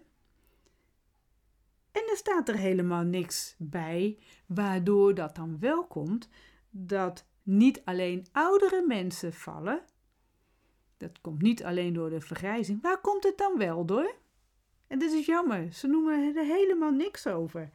En 1.93 2.03
er 2.11 2.17
staat 2.17 2.49
er 2.49 2.57
helemaal 2.57 3.03
niks 3.03 3.55
bij 3.59 4.19
waardoor 4.47 5.15
dat 5.15 5.35
dan 5.35 5.59
wel 5.59 5.87
komt 5.87 6.29
dat 6.71 7.27
niet 7.43 7.83
alleen 7.85 8.27
oudere 8.33 8.85
mensen 8.87 9.33
vallen. 9.33 9.83
Dat 10.97 11.21
komt 11.21 11.43
niet 11.43 11.65
alleen 11.65 11.93
door 11.93 12.11
de 12.11 12.21
vergrijzing. 12.21 12.83
Waar 12.83 13.01
komt 13.01 13.25
het 13.25 13.39
dan 13.39 13.59
wel 13.59 13.85
door? 13.85 14.15
En 14.87 14.99
dat 14.99 15.13
is 15.13 15.27
jammer. 15.27 15.73
Ze 15.73 15.87
noemen 15.87 16.37
er 16.37 16.45
helemaal 16.45 16.93
niks 16.93 17.27
over 17.27 17.71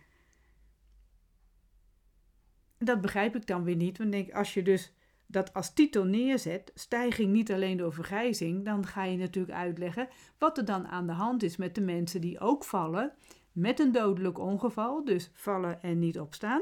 dat 2.85 3.01
begrijp 3.01 3.35
ik 3.35 3.47
dan 3.47 3.63
weer 3.63 3.75
niet. 3.75 3.97
Want 3.97 4.11
denk, 4.11 4.31
als 4.31 4.53
je 4.53 4.61
dus 4.61 4.93
dat 5.33 5.53
als 5.53 5.73
titel 5.73 6.03
neerzet, 6.03 6.71
stijging 6.75 7.31
niet 7.31 7.51
alleen 7.51 7.77
door 7.77 7.93
vergrijzing, 7.93 8.65
dan 8.65 8.85
ga 8.85 9.03
je 9.03 9.17
natuurlijk 9.17 9.57
uitleggen 9.57 10.07
wat 10.37 10.57
er 10.57 10.65
dan 10.65 10.87
aan 10.87 11.07
de 11.07 11.13
hand 11.13 11.43
is 11.43 11.57
met 11.57 11.75
de 11.75 11.81
mensen 11.81 12.21
die 12.21 12.39
ook 12.39 12.63
vallen 12.63 13.13
met 13.51 13.79
een 13.79 13.91
dodelijk 13.91 14.39
ongeval, 14.39 15.03
dus 15.03 15.31
vallen 15.33 15.81
en 15.81 15.99
niet 15.99 16.19
opstaan. 16.19 16.61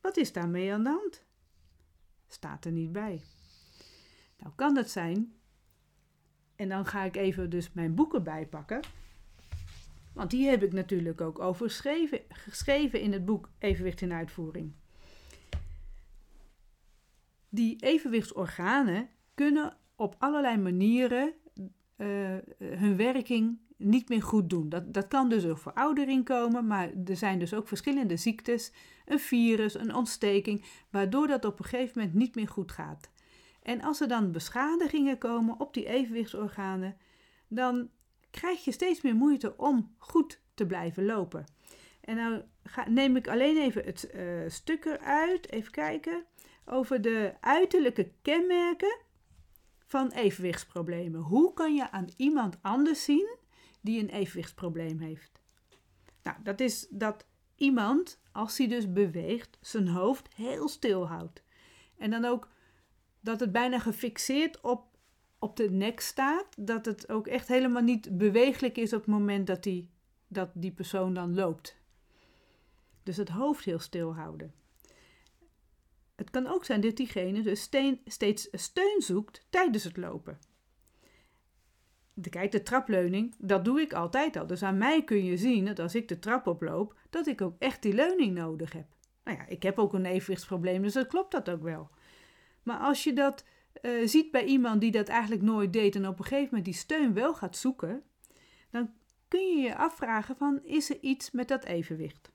Wat 0.00 0.16
is 0.16 0.32
daarmee 0.32 0.72
aan 0.72 0.82
de 0.82 0.88
hand? 0.88 1.24
Staat 2.28 2.64
er 2.64 2.72
niet 2.72 2.92
bij. 2.92 3.22
Nou 4.38 4.52
kan 4.54 4.76
het 4.76 4.90
zijn, 4.90 5.34
en 6.56 6.68
dan 6.68 6.86
ga 6.86 7.04
ik 7.04 7.16
even 7.16 7.50
dus 7.50 7.72
mijn 7.72 7.94
boeken 7.94 8.22
bijpakken. 8.22 8.80
Want 10.14 10.30
die 10.30 10.48
heb 10.48 10.62
ik 10.62 10.72
natuurlijk 10.72 11.20
ook 11.20 11.38
over 11.38 11.66
geschreven, 11.66 12.20
geschreven 12.28 13.00
in 13.00 13.12
het 13.12 13.24
boek 13.24 13.50
Evenwicht 13.58 14.00
in 14.00 14.12
Uitvoering 14.12 14.72
die 17.54 17.76
evenwichtsorganen 17.80 19.08
kunnen 19.34 19.76
op 19.96 20.14
allerlei 20.18 20.56
manieren 20.56 21.32
uh, 21.96 22.36
hun 22.58 22.96
werking 22.96 23.58
niet 23.76 24.08
meer 24.08 24.22
goed 24.22 24.50
doen. 24.50 24.68
Dat, 24.68 24.94
dat 24.94 25.08
kan 25.08 25.28
dus 25.28 25.46
ook 25.46 25.58
veroudering 25.58 26.24
komen, 26.24 26.66
maar 26.66 26.90
er 27.04 27.16
zijn 27.16 27.38
dus 27.38 27.54
ook 27.54 27.68
verschillende 27.68 28.16
ziektes, 28.16 28.72
een 29.04 29.18
virus, 29.18 29.74
een 29.74 29.94
ontsteking, 29.94 30.64
waardoor 30.90 31.26
dat 31.26 31.44
op 31.44 31.58
een 31.58 31.64
gegeven 31.64 31.92
moment 31.94 32.14
niet 32.14 32.34
meer 32.34 32.48
goed 32.48 32.72
gaat. 32.72 33.10
En 33.62 33.82
als 33.82 34.00
er 34.00 34.08
dan 34.08 34.32
beschadigingen 34.32 35.18
komen 35.18 35.60
op 35.60 35.74
die 35.74 35.86
evenwichtsorganen, 35.86 36.96
dan 37.48 37.88
krijg 38.30 38.64
je 38.64 38.72
steeds 38.72 39.00
meer 39.00 39.16
moeite 39.16 39.56
om 39.56 39.94
goed 39.98 40.40
te 40.54 40.66
blijven 40.66 41.04
lopen. 41.04 41.44
En 42.00 42.16
nou 42.16 42.42
ga, 42.64 42.88
neem 42.88 43.16
ik 43.16 43.28
alleen 43.28 43.56
even 43.56 43.84
het 43.84 44.10
uh, 44.14 44.22
stuk 44.48 44.84
eruit, 44.84 45.50
even 45.50 45.72
kijken 45.72 46.24
over 46.64 47.02
de 47.02 47.34
uiterlijke 47.40 48.10
kenmerken 48.22 49.00
van 49.86 50.10
evenwichtsproblemen. 50.10 51.20
Hoe 51.20 51.52
kan 51.52 51.74
je 51.74 51.90
aan 51.90 52.08
iemand 52.16 52.58
anders 52.62 53.04
zien 53.04 53.36
die 53.80 54.00
een 54.00 54.10
evenwichtsprobleem 54.10 55.00
heeft? 55.00 55.40
Nou, 56.22 56.36
dat 56.42 56.60
is 56.60 56.86
dat 56.90 57.26
iemand, 57.56 58.20
als 58.32 58.58
hij 58.58 58.68
dus 58.68 58.92
beweegt, 58.92 59.58
zijn 59.60 59.88
hoofd 59.88 60.34
heel 60.34 60.68
stil 60.68 61.08
houdt. 61.08 61.42
En 61.98 62.10
dan 62.10 62.24
ook 62.24 62.48
dat 63.20 63.40
het 63.40 63.52
bijna 63.52 63.78
gefixeerd 63.78 64.60
op, 64.60 64.86
op 65.38 65.56
de 65.56 65.70
nek 65.70 66.00
staat. 66.00 66.46
Dat 66.58 66.84
het 66.84 67.08
ook 67.08 67.26
echt 67.26 67.48
helemaal 67.48 67.82
niet 67.82 68.18
bewegelijk 68.18 68.76
is 68.76 68.92
op 68.92 69.00
het 69.00 69.08
moment 69.08 69.46
dat 69.46 69.62
die, 69.62 69.90
dat 70.28 70.50
die 70.54 70.72
persoon 70.72 71.14
dan 71.14 71.34
loopt. 71.34 71.76
Dus 73.02 73.16
het 73.16 73.28
hoofd 73.28 73.64
heel 73.64 73.78
stil 73.78 74.14
houden. 74.14 74.54
Het 76.22 76.30
kan 76.30 76.46
ook 76.46 76.64
zijn 76.64 76.80
dat 76.80 76.96
diegene 76.96 77.42
dus 77.42 77.62
steeds 78.04 78.48
steun 78.52 79.02
zoekt 79.02 79.46
tijdens 79.50 79.84
het 79.84 79.96
lopen. 79.96 80.38
De, 82.14 82.30
kijk, 82.30 82.52
de 82.52 82.62
trapleuning, 82.62 83.34
dat 83.38 83.64
doe 83.64 83.80
ik 83.80 83.92
altijd 83.92 84.36
al. 84.36 84.46
Dus 84.46 84.62
aan 84.62 84.78
mij 84.78 85.04
kun 85.04 85.24
je 85.24 85.36
zien 85.36 85.64
dat 85.64 85.78
als 85.78 85.94
ik 85.94 86.08
de 86.08 86.18
trap 86.18 86.46
oploop, 86.46 86.96
dat 87.10 87.26
ik 87.26 87.40
ook 87.40 87.54
echt 87.58 87.82
die 87.82 87.92
leuning 87.92 88.34
nodig 88.34 88.72
heb. 88.72 88.86
Nou 89.24 89.38
ja, 89.38 89.46
ik 89.46 89.62
heb 89.62 89.78
ook 89.78 89.92
een 89.92 90.06
evenwichtsprobleem, 90.06 90.82
dus 90.82 90.92
dat 90.92 91.06
klopt 91.06 91.30
dat 91.30 91.50
ook 91.50 91.62
wel. 91.62 91.90
Maar 92.62 92.78
als 92.78 93.04
je 93.04 93.12
dat 93.12 93.44
uh, 93.82 94.06
ziet 94.06 94.30
bij 94.30 94.44
iemand 94.44 94.80
die 94.80 94.90
dat 94.90 95.08
eigenlijk 95.08 95.42
nooit 95.42 95.72
deed 95.72 95.96
en 95.96 96.08
op 96.08 96.18
een 96.18 96.24
gegeven 96.24 96.44
moment 96.44 96.64
die 96.64 96.74
steun 96.74 97.14
wel 97.14 97.34
gaat 97.34 97.56
zoeken, 97.56 98.02
dan 98.70 98.90
kun 99.28 99.56
je 99.56 99.62
je 99.62 99.76
afvragen 99.76 100.36
van, 100.36 100.64
is 100.64 100.90
er 100.90 100.98
iets 101.00 101.30
met 101.30 101.48
dat 101.48 101.64
evenwicht? 101.64 102.30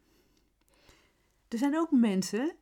Er 1.48 1.58
zijn 1.58 1.77
ook 1.77 1.91
mensen 1.91 2.56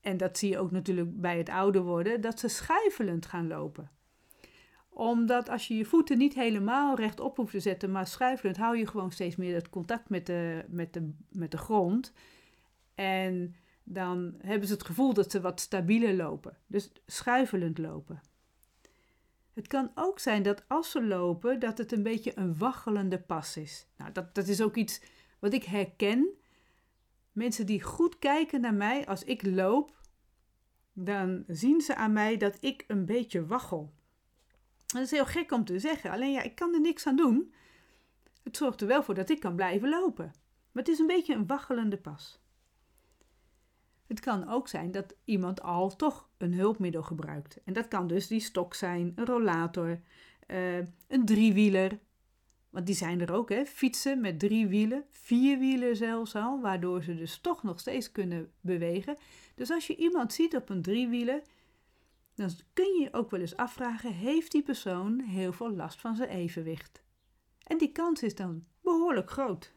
en 0.00 0.16
dat 0.16 0.38
zie 0.38 0.50
je 0.50 0.58
ook 0.58 0.70
natuurlijk 0.70 1.20
bij 1.20 1.38
het 1.38 1.48
ouder 1.48 1.82
worden, 1.82 2.20
dat 2.20 2.40
ze 2.40 2.48
schuifelend 2.48 3.26
gaan 3.26 3.46
lopen. 3.46 3.90
Omdat 4.88 5.48
als 5.48 5.68
je 5.68 5.76
je 5.76 5.84
voeten 5.84 6.18
niet 6.18 6.34
helemaal 6.34 6.96
rechtop 6.96 7.36
hoeft 7.36 7.50
te 7.50 7.60
zetten, 7.60 7.90
maar 7.90 8.06
schuifelend, 8.06 8.56
hou 8.56 8.76
je 8.76 8.86
gewoon 8.86 9.12
steeds 9.12 9.36
meer 9.36 9.54
het 9.54 9.70
contact 9.70 10.08
met 10.08 10.26
de, 10.26 10.64
met 10.68 10.92
de, 10.92 11.10
met 11.30 11.50
de 11.50 11.58
grond. 11.58 12.12
En 12.94 13.54
dan 13.82 14.34
hebben 14.38 14.68
ze 14.68 14.74
het 14.74 14.84
gevoel 14.84 15.14
dat 15.14 15.30
ze 15.30 15.40
wat 15.40 15.60
stabieler 15.60 16.14
lopen. 16.14 16.56
Dus 16.66 16.92
schuifelend 17.06 17.78
lopen. 17.78 18.20
Het 19.52 19.66
kan 19.66 19.90
ook 19.94 20.18
zijn 20.18 20.42
dat 20.42 20.64
als 20.68 20.90
ze 20.90 21.06
lopen, 21.06 21.60
dat 21.60 21.78
het 21.78 21.92
een 21.92 22.02
beetje 22.02 22.32
een 22.34 22.58
waggelende 22.58 23.18
pas 23.18 23.56
is. 23.56 23.86
Nou, 23.96 24.12
dat, 24.12 24.34
dat 24.34 24.48
is 24.48 24.62
ook 24.62 24.76
iets 24.76 25.00
wat 25.38 25.52
ik 25.52 25.64
herken 25.64 26.28
Mensen 27.38 27.66
die 27.66 27.82
goed 27.82 28.18
kijken 28.18 28.60
naar 28.60 28.74
mij 28.74 29.06
als 29.06 29.24
ik 29.24 29.46
loop, 29.46 29.96
dan 30.92 31.44
zien 31.46 31.80
ze 31.80 31.94
aan 31.94 32.12
mij 32.12 32.36
dat 32.36 32.56
ik 32.60 32.84
een 32.88 33.06
beetje 33.06 33.46
waggel. 33.46 33.92
Dat 34.86 35.02
is 35.02 35.10
heel 35.10 35.26
gek 35.26 35.52
om 35.52 35.64
te 35.64 35.78
zeggen, 35.78 36.10
alleen 36.10 36.32
ja, 36.32 36.42
ik 36.42 36.54
kan 36.54 36.74
er 36.74 36.80
niks 36.80 37.06
aan 37.06 37.16
doen. 37.16 37.54
Het 38.42 38.56
zorgt 38.56 38.80
er 38.80 38.86
wel 38.86 39.02
voor 39.02 39.14
dat 39.14 39.28
ik 39.28 39.40
kan 39.40 39.54
blijven 39.54 39.88
lopen. 39.88 40.24
Maar 40.72 40.82
het 40.82 40.92
is 40.92 40.98
een 40.98 41.06
beetje 41.06 41.34
een 41.34 41.46
waggelende 41.46 41.96
pas. 41.96 42.40
Het 44.06 44.20
kan 44.20 44.48
ook 44.48 44.68
zijn 44.68 44.90
dat 44.90 45.14
iemand 45.24 45.62
al 45.62 45.96
toch 45.96 46.28
een 46.36 46.54
hulpmiddel 46.54 47.02
gebruikt. 47.02 47.62
En 47.64 47.72
dat 47.72 47.88
kan 47.88 48.06
dus 48.06 48.26
die 48.26 48.40
stok 48.40 48.74
zijn, 48.74 49.12
een 49.14 49.26
rollator, 49.26 50.00
uh, 50.46 50.76
een 51.08 51.24
driewieler, 51.24 51.98
want 52.70 52.86
die 52.86 52.94
zijn 52.94 53.20
er 53.20 53.32
ook, 53.32 53.48
hè? 53.48 53.66
Fietsen 53.66 54.20
met 54.20 54.38
drie 54.38 54.66
wielen, 54.66 55.04
vier 55.10 55.58
wielen 55.58 55.96
zelfs 55.96 56.34
al, 56.34 56.60
waardoor 56.60 57.02
ze 57.02 57.16
dus 57.16 57.38
toch 57.38 57.62
nog 57.62 57.80
steeds 57.80 58.12
kunnen 58.12 58.52
bewegen. 58.60 59.16
Dus 59.54 59.70
als 59.70 59.86
je 59.86 59.96
iemand 59.96 60.32
ziet 60.32 60.56
op 60.56 60.68
een 60.68 60.82
driewieler, 60.82 61.42
dan 62.34 62.50
kun 62.72 62.84
je 62.84 63.00
je 63.00 63.12
ook 63.12 63.30
wel 63.30 63.40
eens 63.40 63.56
afvragen: 63.56 64.12
heeft 64.12 64.52
die 64.52 64.62
persoon 64.62 65.20
heel 65.20 65.52
veel 65.52 65.70
last 65.70 66.00
van 66.00 66.16
zijn 66.16 66.28
evenwicht? 66.28 67.02
En 67.62 67.78
die 67.78 67.92
kans 67.92 68.22
is 68.22 68.34
dan 68.34 68.64
behoorlijk 68.82 69.30
groot. 69.30 69.76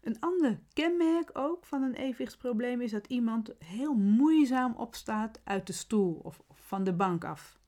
Een 0.00 0.20
ander 0.20 0.60
kenmerk 0.72 1.30
ook 1.32 1.64
van 1.64 1.82
een 1.82 1.94
evenwichtsprobleem 1.94 2.80
is 2.80 2.90
dat 2.90 3.06
iemand 3.06 3.54
heel 3.58 3.94
moeizaam 3.94 4.74
opstaat 4.74 5.40
uit 5.44 5.66
de 5.66 5.72
stoel 5.72 6.20
of 6.22 6.42
van 6.52 6.84
de 6.84 6.92
bank 6.92 7.24
af. 7.24 7.60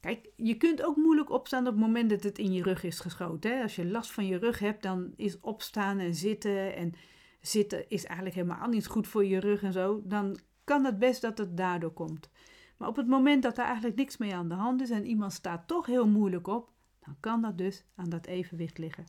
Kijk, 0.00 0.28
je 0.36 0.56
kunt 0.56 0.82
ook 0.82 0.96
moeilijk 0.96 1.30
opstaan 1.30 1.66
op 1.66 1.72
het 1.72 1.82
moment 1.82 2.10
dat 2.10 2.22
het 2.22 2.38
in 2.38 2.52
je 2.52 2.62
rug 2.62 2.82
is 2.82 3.00
geschoten. 3.00 3.56
Hè? 3.56 3.62
Als 3.62 3.76
je 3.76 3.86
last 3.86 4.10
van 4.10 4.26
je 4.26 4.38
rug 4.38 4.58
hebt, 4.58 4.82
dan 4.82 5.12
is 5.16 5.40
opstaan 5.40 5.98
en 5.98 6.14
zitten 6.14 6.76
en 6.76 6.94
zitten 7.40 7.88
is 7.88 8.04
eigenlijk 8.04 8.36
helemaal 8.36 8.68
niet 8.68 8.86
goed 8.86 9.06
voor 9.06 9.24
je 9.24 9.40
rug 9.40 9.62
en 9.62 9.72
zo. 9.72 10.02
Dan 10.04 10.38
kan 10.64 10.84
het 10.84 10.98
best 10.98 11.20
dat 11.20 11.38
het 11.38 11.56
daardoor 11.56 11.92
komt. 11.92 12.30
Maar 12.76 12.88
op 12.88 12.96
het 12.96 13.06
moment 13.06 13.42
dat 13.42 13.58
er 13.58 13.64
eigenlijk 13.64 13.96
niks 13.96 14.16
mee 14.16 14.34
aan 14.34 14.48
de 14.48 14.54
hand 14.54 14.80
is 14.80 14.90
en 14.90 15.06
iemand 15.06 15.32
staat 15.32 15.68
toch 15.68 15.86
heel 15.86 16.06
moeilijk 16.06 16.46
op, 16.46 16.70
dan 17.04 17.16
kan 17.20 17.42
dat 17.42 17.58
dus 17.58 17.84
aan 17.94 18.08
dat 18.08 18.26
evenwicht 18.26 18.78
liggen. 18.78 19.06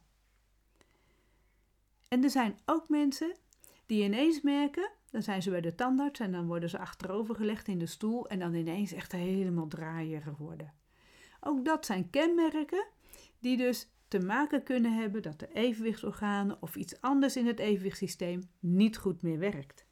En 2.07 2.23
er 2.23 2.29
zijn 2.29 2.57
ook 2.65 2.89
mensen 2.89 3.35
die 3.85 4.03
ineens 4.03 4.41
merken 4.41 4.91
Dan 5.11 5.21
zijn 5.23 5.41
ze 5.41 5.49
bij 5.49 5.61
de 5.61 5.75
tandarts 5.75 6.19
en 6.19 6.31
dan 6.31 6.47
worden 6.47 6.69
ze 6.69 6.77
achterover 6.77 7.35
gelegd 7.35 7.67
in 7.67 7.77
de 7.77 7.85
stoel 7.85 8.27
en 8.27 8.39
dan 8.39 8.53
ineens 8.53 8.91
echt 8.91 9.11
helemaal 9.11 9.67
draaierig 9.67 10.37
worden. 10.37 10.73
Ook 11.39 11.65
dat 11.65 11.85
zijn 11.85 12.09
kenmerken 12.09 12.85
die 13.39 13.57
dus 13.57 13.89
te 14.07 14.19
maken 14.19 14.63
kunnen 14.63 14.93
hebben 14.93 15.21
dat 15.21 15.39
de 15.39 15.53
evenwichtsorganen 15.53 16.61
of 16.61 16.75
iets 16.75 17.01
anders 17.01 17.35
in 17.35 17.47
het 17.47 17.59
evenwichtssysteem 17.59 18.49
niet 18.59 18.97
goed 18.97 19.21
meer 19.21 19.39
werkt. 19.39 19.85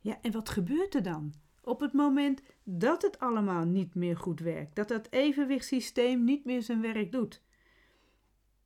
Ja, 0.00 0.18
en 0.22 0.32
wat 0.32 0.48
gebeurt 0.48 0.94
er 0.94 1.02
dan? 1.02 1.34
Op 1.62 1.80
het 1.80 1.92
moment 1.92 2.42
dat 2.62 3.02
het 3.02 3.18
allemaal 3.18 3.64
niet 3.64 3.94
meer 3.94 4.16
goed 4.16 4.40
werkt, 4.40 4.76
dat 4.76 4.88
dat 4.88 5.06
evenwichtssysteem 5.10 6.24
niet 6.24 6.44
meer 6.44 6.62
zijn 6.62 6.80
werk 6.80 7.12
doet. 7.12 7.42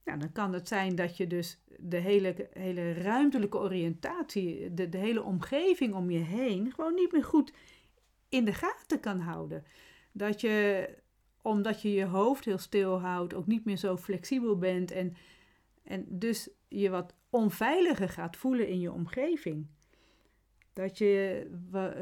Nou, 0.09 0.21
dan 0.21 0.33
kan 0.33 0.53
het 0.53 0.69
zijn 0.69 0.95
dat 0.95 1.17
je 1.17 1.27
dus 1.27 1.59
de 1.79 1.97
hele, 1.97 2.49
hele 2.53 2.93
ruimtelijke 2.93 3.59
oriëntatie, 3.59 4.75
de, 4.75 4.89
de 4.89 4.99
hele 4.99 5.23
omgeving 5.23 5.95
om 5.95 6.11
je 6.11 6.19
heen, 6.19 6.73
gewoon 6.73 6.95
niet 6.95 7.13
meer 7.13 7.25
goed 7.25 7.53
in 8.29 8.45
de 8.45 8.53
gaten 8.53 9.01
kan 9.01 9.21
houden. 9.21 9.65
Dat 10.13 10.41
je, 10.41 10.89
omdat 11.43 11.83
je 11.83 11.93
je 11.93 12.05
hoofd 12.05 12.45
heel 12.45 12.59
stil 12.59 13.01
houdt, 13.01 13.35
ook 13.35 13.47
niet 13.47 13.65
meer 13.65 13.77
zo 13.77 13.97
flexibel 13.97 14.59
bent 14.59 14.91
en, 14.91 15.17
en 15.85 16.05
dus 16.09 16.51
je 16.69 16.91
wat 16.91 17.15
onveiliger 17.31 18.09
gaat 18.09 18.37
voelen 18.37 18.69
in 18.69 18.81
je 18.81 18.93
omgeving. 18.93 19.67
Dat 20.73 20.99
je 20.99 21.47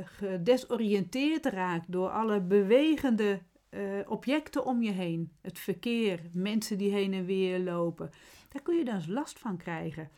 gedesoriënteerd 0.05 1.47
raakt 1.47 1.93
door 1.93 2.11
alle 2.11 2.41
bewegende 2.41 3.41
uh, 3.71 4.01
objecten 4.07 4.65
om 4.65 4.83
je 4.83 4.91
heen. 4.91 5.33
Het 5.41 5.59
verkeer, 5.59 6.21
mensen 6.33 6.79
die 6.79 6.91
heen 6.91 7.13
en 7.13 7.25
weer 7.25 7.59
lopen. 7.59 8.11
Daar 8.49 8.63
kun 8.63 8.77
je 8.77 8.85
dan 8.85 8.95
eens 8.95 9.07
last 9.07 9.39
van 9.39 9.57
krijgen. 9.57 10.11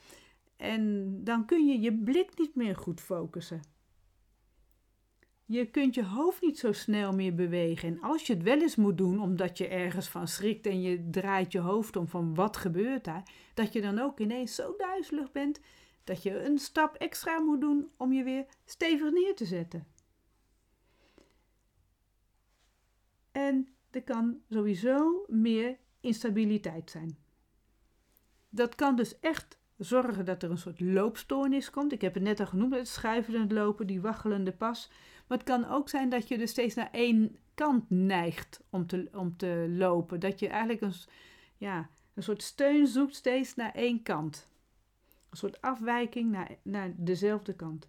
En 0.57 1.15
dan 1.25 1.47
kun 1.47 1.67
je 1.67 1.81
je 1.81 1.95
blik 1.95 2.39
niet 2.39 2.55
meer 2.55 2.77
goed 2.77 3.01
focussen. 3.01 3.61
Je 5.45 5.67
kunt 5.67 5.95
je 5.95 6.05
hoofd 6.05 6.43
niet 6.43 6.59
zo 6.59 6.73
snel 6.73 7.13
meer 7.13 7.35
bewegen. 7.35 7.89
En 7.89 8.01
als 8.01 8.27
je 8.27 8.33
het 8.33 8.43
wel 8.43 8.61
eens 8.61 8.77
moet 8.77 8.99
doen, 8.99 9.21
omdat 9.21 9.59
je 9.59 9.69
ergens 9.69 10.09
van 10.09 10.29
schrikt 10.29 10.67
en 10.67 10.81
je 10.81 11.11
draait 11.11 11.53
je 11.53 11.59
hoofd 11.59 11.97
om 11.97 12.09
van 12.09 12.35
wat 12.35 12.57
gebeurt 12.57 13.05
daar, 13.05 13.31
dat 13.55 13.73
je 13.73 13.81
dan 13.81 13.99
ook 13.99 14.21
ineens 14.21 14.55
zo 14.55 14.75
duizelig 14.77 15.33
bent 15.33 15.61
dat 16.05 16.23
je 16.23 16.45
een 16.45 16.59
stap 16.59 16.95
extra 16.95 17.39
moet 17.39 17.61
doen 17.61 17.89
om 17.97 18.13
je 18.13 18.23
weer 18.23 18.47
stevig 18.65 19.13
neer 19.13 19.35
te 19.35 19.45
zetten. 19.45 19.87
En 23.39 23.69
er 23.91 24.03
kan 24.03 24.41
sowieso 24.51 25.25
meer 25.29 25.77
instabiliteit 26.01 26.91
zijn. 26.91 27.19
Dat 28.49 28.75
kan 28.75 28.97
dus 28.97 29.21
echt 29.21 29.59
zorgen 29.77 30.25
dat 30.25 30.43
er 30.43 30.51
een 30.51 30.59
soort 30.59 30.81
loopstoornis 30.81 31.71
komt. 31.71 31.93
Ik 31.93 32.01
heb 32.01 32.15
het 32.15 32.23
net 32.23 32.41
al 32.41 32.47
genoemd, 32.47 32.75
het 32.75 32.89
schuivelend 32.89 33.53
lopen, 33.53 33.87
die 33.87 34.01
waggelende 34.01 34.53
pas. 34.53 34.91
Maar 35.27 35.39
het 35.39 35.47
kan 35.47 35.69
ook 35.69 35.89
zijn 35.89 36.09
dat 36.09 36.29
je 36.29 36.39
dus 36.39 36.51
steeds 36.51 36.75
naar 36.75 36.91
één 36.93 37.37
kant 37.55 37.91
neigt 37.91 38.61
om 38.71 38.87
te, 38.87 39.09
om 39.13 39.37
te 39.37 39.75
lopen. 39.77 40.21
Dat 40.21 40.39
je 40.39 40.49
eigenlijk 40.49 40.81
een, 40.81 40.95
ja, 41.57 41.89
een 42.15 42.23
soort 42.23 42.43
steun 42.43 42.87
zoekt 42.87 43.15
steeds 43.15 43.55
naar 43.55 43.75
één 43.75 44.03
kant. 44.03 44.49
Een 45.31 45.37
soort 45.37 45.61
afwijking 45.61 46.31
naar, 46.31 46.57
naar 46.63 46.93
dezelfde 46.97 47.55
kant. 47.55 47.89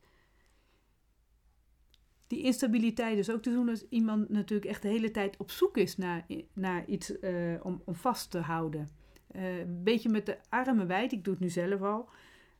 Die 2.30 2.44
instabiliteit 2.44 3.18
is 3.18 3.32
ook 3.32 3.42
te 3.42 3.52
doen 3.52 3.70
als 3.70 3.86
iemand 3.90 4.30
natuurlijk 4.30 4.70
echt 4.70 4.82
de 4.82 4.88
hele 4.88 5.12
tijd 5.12 5.38
op 5.38 5.52
zoek 5.52 5.78
is 5.78 5.98
naar, 5.98 6.26
naar 6.54 6.86
iets 6.86 7.12
uh, 7.22 7.56
om, 7.62 7.82
om 7.86 7.96
vast 7.96 8.32
te 8.32 8.38
houden. 8.38 8.90
Uh, 9.36 9.60
een 9.60 9.84
beetje 9.84 10.10
met 10.10 10.26
de 10.26 10.38
armen 10.50 10.88
wijd, 10.88 11.12
ik 11.12 11.24
doe 11.24 11.34
het 11.34 11.44
nu 11.44 11.50
zelf 11.50 11.82
al. 11.82 12.10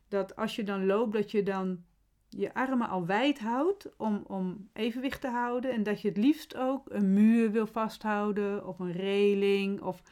Dat 0.08 0.36
als 0.36 0.56
je 0.56 0.64
dan 0.64 0.86
loopt, 0.86 1.12
dat 1.12 1.30
je 1.30 1.42
dan 1.42 1.84
je 2.28 2.54
armen 2.54 2.88
al 2.88 3.06
wijd 3.06 3.38
houdt 3.38 3.96
om, 3.96 4.24
om 4.26 4.68
evenwicht 4.72 5.20
te 5.20 5.28
houden. 5.28 5.72
En 5.72 5.82
dat 5.82 6.00
je 6.00 6.08
het 6.08 6.16
liefst 6.16 6.56
ook 6.56 6.90
een 6.90 7.12
muur 7.12 7.50
wil 7.50 7.66
vasthouden 7.66 8.66
of 8.66 8.78
een 8.78 8.92
reling 8.92 9.80
of 9.80 10.02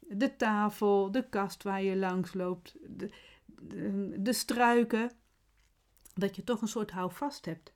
de 0.00 0.36
tafel, 0.36 1.10
de 1.10 1.28
kast 1.28 1.62
waar 1.62 1.82
je 1.82 1.96
langs 1.96 2.34
loopt. 2.34 2.76
De, 2.86 3.10
de, 4.18 4.32
struiken, 4.32 5.10
dat 6.14 6.36
je 6.36 6.44
toch 6.44 6.62
een 6.62 6.68
soort 6.68 6.90
houvast 6.90 7.44
hebt. 7.44 7.71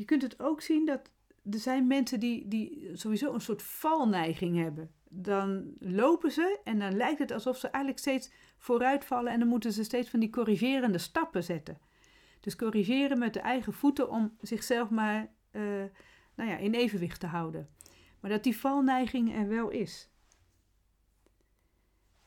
Je 0.00 0.06
kunt 0.06 0.22
het 0.22 0.40
ook 0.42 0.60
zien 0.60 0.86
dat 0.86 1.10
er 1.50 1.58
zijn 1.58 1.86
mensen 1.86 2.20
die, 2.20 2.48
die 2.48 2.90
sowieso 2.92 3.34
een 3.34 3.40
soort 3.40 3.62
valneiging 3.62 4.56
hebben. 4.56 4.90
Dan 5.08 5.74
lopen 5.78 6.30
ze 6.30 6.60
en 6.64 6.78
dan 6.78 6.96
lijkt 6.96 7.18
het 7.18 7.32
alsof 7.32 7.56
ze 7.56 7.68
eigenlijk 7.68 7.98
steeds 7.98 8.32
vooruit 8.58 9.04
vallen 9.04 9.32
en 9.32 9.38
dan 9.38 9.48
moeten 9.48 9.72
ze 9.72 9.84
steeds 9.84 10.10
van 10.10 10.20
die 10.20 10.30
corrigerende 10.30 10.98
stappen 10.98 11.44
zetten. 11.44 11.78
Dus 12.40 12.56
corrigeren 12.56 13.18
met 13.18 13.34
de 13.34 13.40
eigen 13.40 13.72
voeten 13.72 14.10
om 14.10 14.36
zichzelf 14.40 14.90
maar 14.90 15.32
uh, 15.52 15.62
nou 16.34 16.50
ja, 16.50 16.56
in 16.56 16.74
evenwicht 16.74 17.20
te 17.20 17.26
houden. 17.26 17.68
Maar 18.20 18.30
dat 18.30 18.42
die 18.42 18.56
valneiging 18.56 19.34
er 19.34 19.48
wel 19.48 19.70
is. 19.70 20.10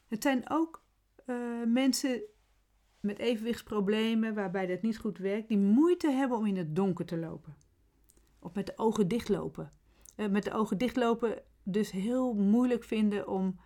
Het 0.07 0.23
zijn 0.23 0.49
ook 0.49 0.83
uh, 1.25 1.35
mensen 1.65 2.21
met 2.99 3.19
evenwichtsproblemen, 3.19 4.33
waarbij 4.33 4.65
dat 4.67 4.81
niet 4.81 4.97
goed 4.97 5.17
werkt, 5.17 5.47
die 5.47 5.57
moeite 5.57 6.11
hebben 6.11 6.37
om 6.37 6.45
in 6.45 6.57
het 6.57 6.75
donker 6.75 7.05
te 7.05 7.17
lopen. 7.17 7.62
Of 8.43 8.53
met 8.53 8.65
de 8.65 8.73
ogen 8.75 9.07
dichtlopen. 9.07 9.71
Uh, 10.17 10.27
met 10.27 10.43
de 10.43 10.53
ogen 10.53 10.77
dichtlopen 10.77 11.41
dus 11.63 11.91
heel 11.91 12.33
moeilijk 12.33 12.83
vinden 12.83 13.27
om, 13.27 13.59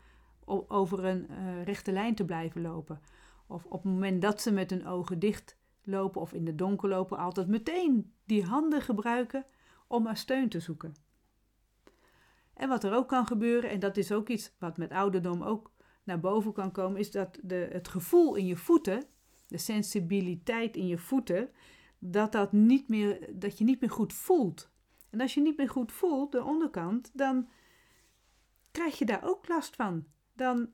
over 0.67 1.05
een 1.05 1.27
uh, 1.31 1.63
rechte 1.63 1.91
lijn 1.91 2.15
te 2.15 2.25
blijven 2.25 2.61
lopen. 2.61 3.01
Of 3.47 3.65
op 3.65 3.83
het 3.83 3.91
moment 3.91 4.21
dat 4.21 4.41
ze 4.41 4.51
met 4.51 4.69
hun 4.69 4.87
ogen 4.87 5.19
dicht 5.19 5.57
lopen 5.83 6.21
of 6.21 6.33
in 6.33 6.45
het 6.45 6.57
donker 6.57 6.89
lopen, 6.89 7.17
altijd 7.17 7.47
meteen 7.47 8.13
die 8.25 8.43
handen 8.43 8.81
gebruiken 8.81 9.45
om 9.87 10.03
maar 10.03 10.17
steun 10.17 10.49
te 10.49 10.59
zoeken. 10.59 10.95
En 12.53 12.69
wat 12.69 12.83
er 12.83 12.93
ook 12.93 13.07
kan 13.07 13.27
gebeuren, 13.27 13.69
en 13.69 13.79
dat 13.79 13.97
is 13.97 14.11
ook 14.11 14.29
iets 14.29 14.51
wat 14.59 14.77
met 14.77 14.91
ouderdom 14.91 15.41
ook 15.43 15.71
naar 16.03 16.19
boven 16.19 16.53
kan 16.53 16.71
komen, 16.71 16.99
is 16.99 17.11
dat 17.11 17.39
de, 17.41 17.69
het 17.71 17.87
gevoel 17.87 18.35
in 18.35 18.45
je 18.45 18.55
voeten, 18.55 19.03
de 19.47 19.57
sensibiliteit 19.57 20.75
in 20.75 20.87
je 20.87 20.97
voeten, 20.97 21.49
dat, 21.99 22.31
dat, 22.31 22.51
niet 22.51 22.87
meer, 22.87 23.39
dat 23.39 23.57
je 23.57 23.63
niet 23.63 23.81
meer 23.81 23.89
goed 23.89 24.13
voelt. 24.13 24.69
En 25.09 25.21
als 25.21 25.33
je 25.33 25.41
niet 25.41 25.57
meer 25.57 25.69
goed 25.69 25.91
voelt, 25.91 26.31
de 26.31 26.43
onderkant, 26.43 27.11
dan 27.13 27.49
krijg 28.71 28.97
je 28.97 29.05
daar 29.05 29.23
ook 29.23 29.47
last 29.47 29.75
van. 29.75 30.05
Dan 30.33 30.69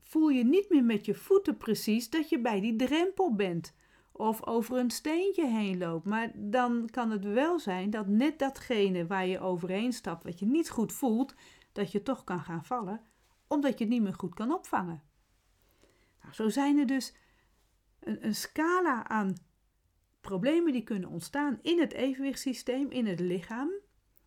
voel 0.00 0.28
je 0.28 0.44
niet 0.44 0.70
meer 0.70 0.84
met 0.84 1.04
je 1.04 1.14
voeten 1.14 1.56
precies 1.56 2.10
dat 2.10 2.28
je 2.28 2.40
bij 2.40 2.60
die 2.60 2.76
drempel 2.76 3.34
bent 3.34 3.74
of 4.12 4.46
over 4.46 4.76
een 4.76 4.90
steentje 4.90 5.46
heen 5.46 5.78
loopt. 5.78 6.04
Maar 6.04 6.32
dan 6.34 6.88
kan 6.90 7.10
het 7.10 7.24
wel 7.24 7.58
zijn 7.58 7.90
dat 7.90 8.06
net 8.06 8.38
datgene 8.38 9.06
waar 9.06 9.26
je 9.26 9.40
overheen 9.40 9.92
stapt, 9.92 10.24
wat 10.24 10.38
je 10.38 10.46
niet 10.46 10.70
goed 10.70 10.92
voelt, 10.92 11.34
dat 11.72 11.92
je 11.92 12.02
toch 12.02 12.24
kan 12.24 12.40
gaan 12.40 12.64
vallen 12.64 13.00
omdat 13.54 13.78
je 13.78 13.84
het 13.84 13.92
niet 13.92 14.02
meer 14.02 14.14
goed 14.14 14.34
kan 14.34 14.52
opvangen. 14.52 15.02
Nou, 16.22 16.34
zo 16.34 16.48
zijn 16.48 16.78
er 16.78 16.86
dus 16.86 17.14
een, 18.00 18.26
een 18.26 18.34
scala 18.34 19.08
aan 19.08 19.34
problemen 20.24 20.72
die 20.72 20.82
kunnen 20.82 21.08
ontstaan 21.08 21.58
in 21.62 21.80
het 21.80 21.92
evenwichtssysteem, 21.92 22.90
in 22.90 23.06
het 23.06 23.20
lichaam, 23.20 23.70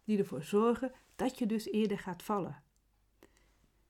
die 0.04 0.18
ervoor 0.18 0.44
zorgen 0.44 0.92
dat 1.16 1.38
je 1.38 1.46
dus 1.46 1.72
eerder 1.72 2.00
gaat 2.00 2.24
vallen. 2.24 2.64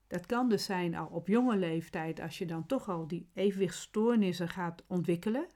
Dat 0.08 0.26
kan 0.26 0.50
dus 0.50 0.66
zijn 0.66 0.96
al 0.96 1.08
op 1.08 1.28
jonge 1.28 1.58
leeftijd, 1.58 2.20
als 2.20 2.38
je 2.38 2.46
dan 2.46 2.66
toch 2.66 2.90
al 2.90 3.08
die 3.08 3.30
evenwichtstoornissen 3.34 4.50
gaat 4.50 4.84
ontwikkelen. 4.88 5.48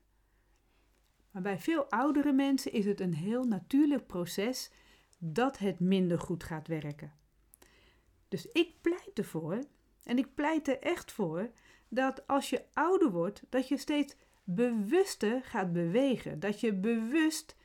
Maar 1.32 1.42
bij 1.42 1.60
veel 1.60 1.90
oudere 1.90 2.34
mensen 2.34 2.72
is 2.72 2.86
het 2.86 3.00
een 3.00 3.14
heel 3.14 3.44
natuurlijk 3.44 4.08
proces 4.08 4.72
dat 5.18 5.58
het 5.58 5.80
minder 5.80 6.20
goed 6.20 6.44
gaat 6.44 6.68
werken. 6.68 7.14
Dus 8.28 8.46
ik 8.46 8.82
pleit 8.82 9.12
ervoor, 9.14 9.64
en 10.04 10.18
ik 10.18 10.36
pleit 10.36 10.68
er 10.68 10.80
echt 10.80 11.12
voor, 11.12 11.52
dat 11.88 12.28
als 12.28 12.50
je 12.50 12.64
ouder 12.74 13.12
wordt, 13.12 13.44
dat 13.50 13.68
je 13.68 13.78
steeds 13.78 14.16
bewuster 14.56 15.44
gaat 15.44 15.74
bewegen. 15.74 16.40
Dat 16.40 16.60
je 16.60 16.74
bewust, 16.74 17.56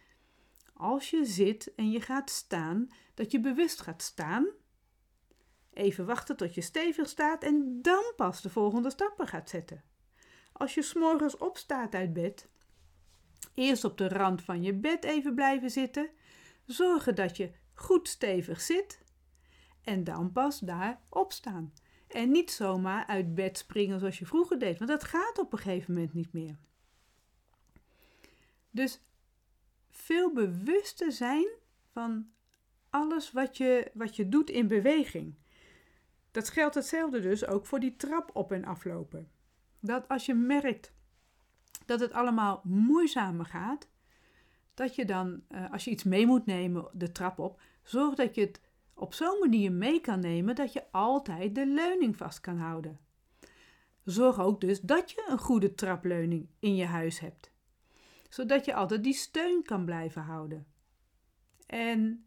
als 0.75 1.11
je 1.11 1.25
zit 1.25 1.75
en 1.75 1.91
je 1.91 2.01
gaat 2.01 2.31
staan, 2.31 2.89
dat 3.15 3.31
je 3.31 3.41
bewust 3.41 3.81
gaat 3.81 4.03
staan. 4.03 4.47
Even 5.73 6.07
wachten 6.07 6.37
tot 6.37 6.55
je 6.55 6.61
stevig 6.61 7.09
staat 7.09 7.43
en 7.43 7.79
dan 7.83 8.13
pas 8.17 8.43
de 8.43 8.51
volgende 8.51 8.91
stappen 8.91 9.27
gaat 9.27 9.49
zetten. 9.49 9.83
Als 10.53 10.75
je 10.75 10.83
s'morgens 10.83 11.37
opstaat 11.37 11.95
uit 11.95 12.13
bed, 12.13 12.49
eerst 13.55 13.85
op 13.85 13.99
de 13.99 14.09
rand 14.09 14.43
van 14.43 14.63
je 14.63 14.75
bed 14.75 15.05
even 15.05 15.35
blijven 15.35 15.71
zitten, 15.71 16.11
zorgen 16.65 17.15
dat 17.15 17.37
je 17.37 17.53
goed 17.75 18.09
stevig 18.09 18.61
zit 18.61 19.01
en 19.83 20.05
dan 20.05 20.33
pas 20.33 20.59
daar 20.59 21.01
opstaan. 21.09 21.73
En 22.09 22.31
niet 22.31 22.51
zomaar 22.51 23.07
uit 23.07 23.35
bed 23.35 23.59
springen 23.59 23.99
zoals 23.99 24.19
je 24.19 24.27
vroeger 24.27 24.59
deed, 24.59 24.79
want 24.79 24.91
dat 24.91 25.05
gaat 25.05 25.39
op 25.39 25.53
een 25.53 25.59
gegeven 25.59 25.95
moment 25.95 26.15
niet 26.15 26.33
meer. 26.33 26.59
Dus 28.77 29.01
veel 29.91 30.33
bewuster 30.33 31.13
zijn 31.13 31.47
van 31.93 32.31
alles 32.91 33.33
wat 33.33 33.57
je, 33.57 33.91
wat 33.95 34.17
je 34.17 34.29
doet 34.29 34.51
in 34.51 34.69
beweging. 34.69 35.35
Dat 36.31 36.49
geldt 36.49 36.75
hetzelfde 36.75 37.21
dus 37.21 37.47
ook 37.47 37.67
voor 37.67 37.81
die 37.81 37.97
trap 37.97 38.31
op 38.33 38.53
en 38.53 38.65
aflopen. 38.65 39.31
Dat 39.81 40.09
als 40.09 40.27
je 40.27 40.35
merkt 40.35 40.93
dat 41.87 42.01
het 42.01 42.13
allemaal 42.13 42.61
moeizamer 42.65 43.47
gaat, 43.47 43.89
dat 44.75 44.95
je 44.95 45.05
dan, 45.05 45.43
eh, 45.49 45.73
als 45.73 45.85
je 45.85 45.91
iets 45.91 46.05
mee 46.05 46.27
moet 46.27 46.47
nemen 46.47 46.89
de 46.93 47.13
trap 47.13 47.39
op, 47.39 47.61
zorg 47.83 48.15
dat 48.15 48.35
je 48.35 48.41
het 48.41 48.61
op 48.95 49.15
zo'n 49.15 49.39
manier 49.39 49.73
mee 49.73 50.01
kan 50.01 50.21
nemen 50.21 50.55
dat 50.55 50.73
je 50.73 50.91
altijd 50.91 51.55
de 51.55 51.67
leuning 51.67 52.17
vast 52.17 52.41
kan 52.41 52.59
houden. 52.59 52.99
Zorg 54.05 54.41
ook 54.41 54.61
dus 54.61 54.81
dat 54.81 55.11
je 55.11 55.27
een 55.29 55.39
goede 55.39 55.75
trapleuning 55.75 56.49
in 56.59 56.77
je 56.77 56.85
huis 56.85 57.19
hebt, 57.19 57.55
zodat 58.37 58.65
je 58.65 58.75
altijd 58.75 59.05
die 59.05 59.15
steun 59.15 59.63
kan 59.63 59.85
blijven 59.85 60.23
houden. 60.23 60.67
En 61.67 62.27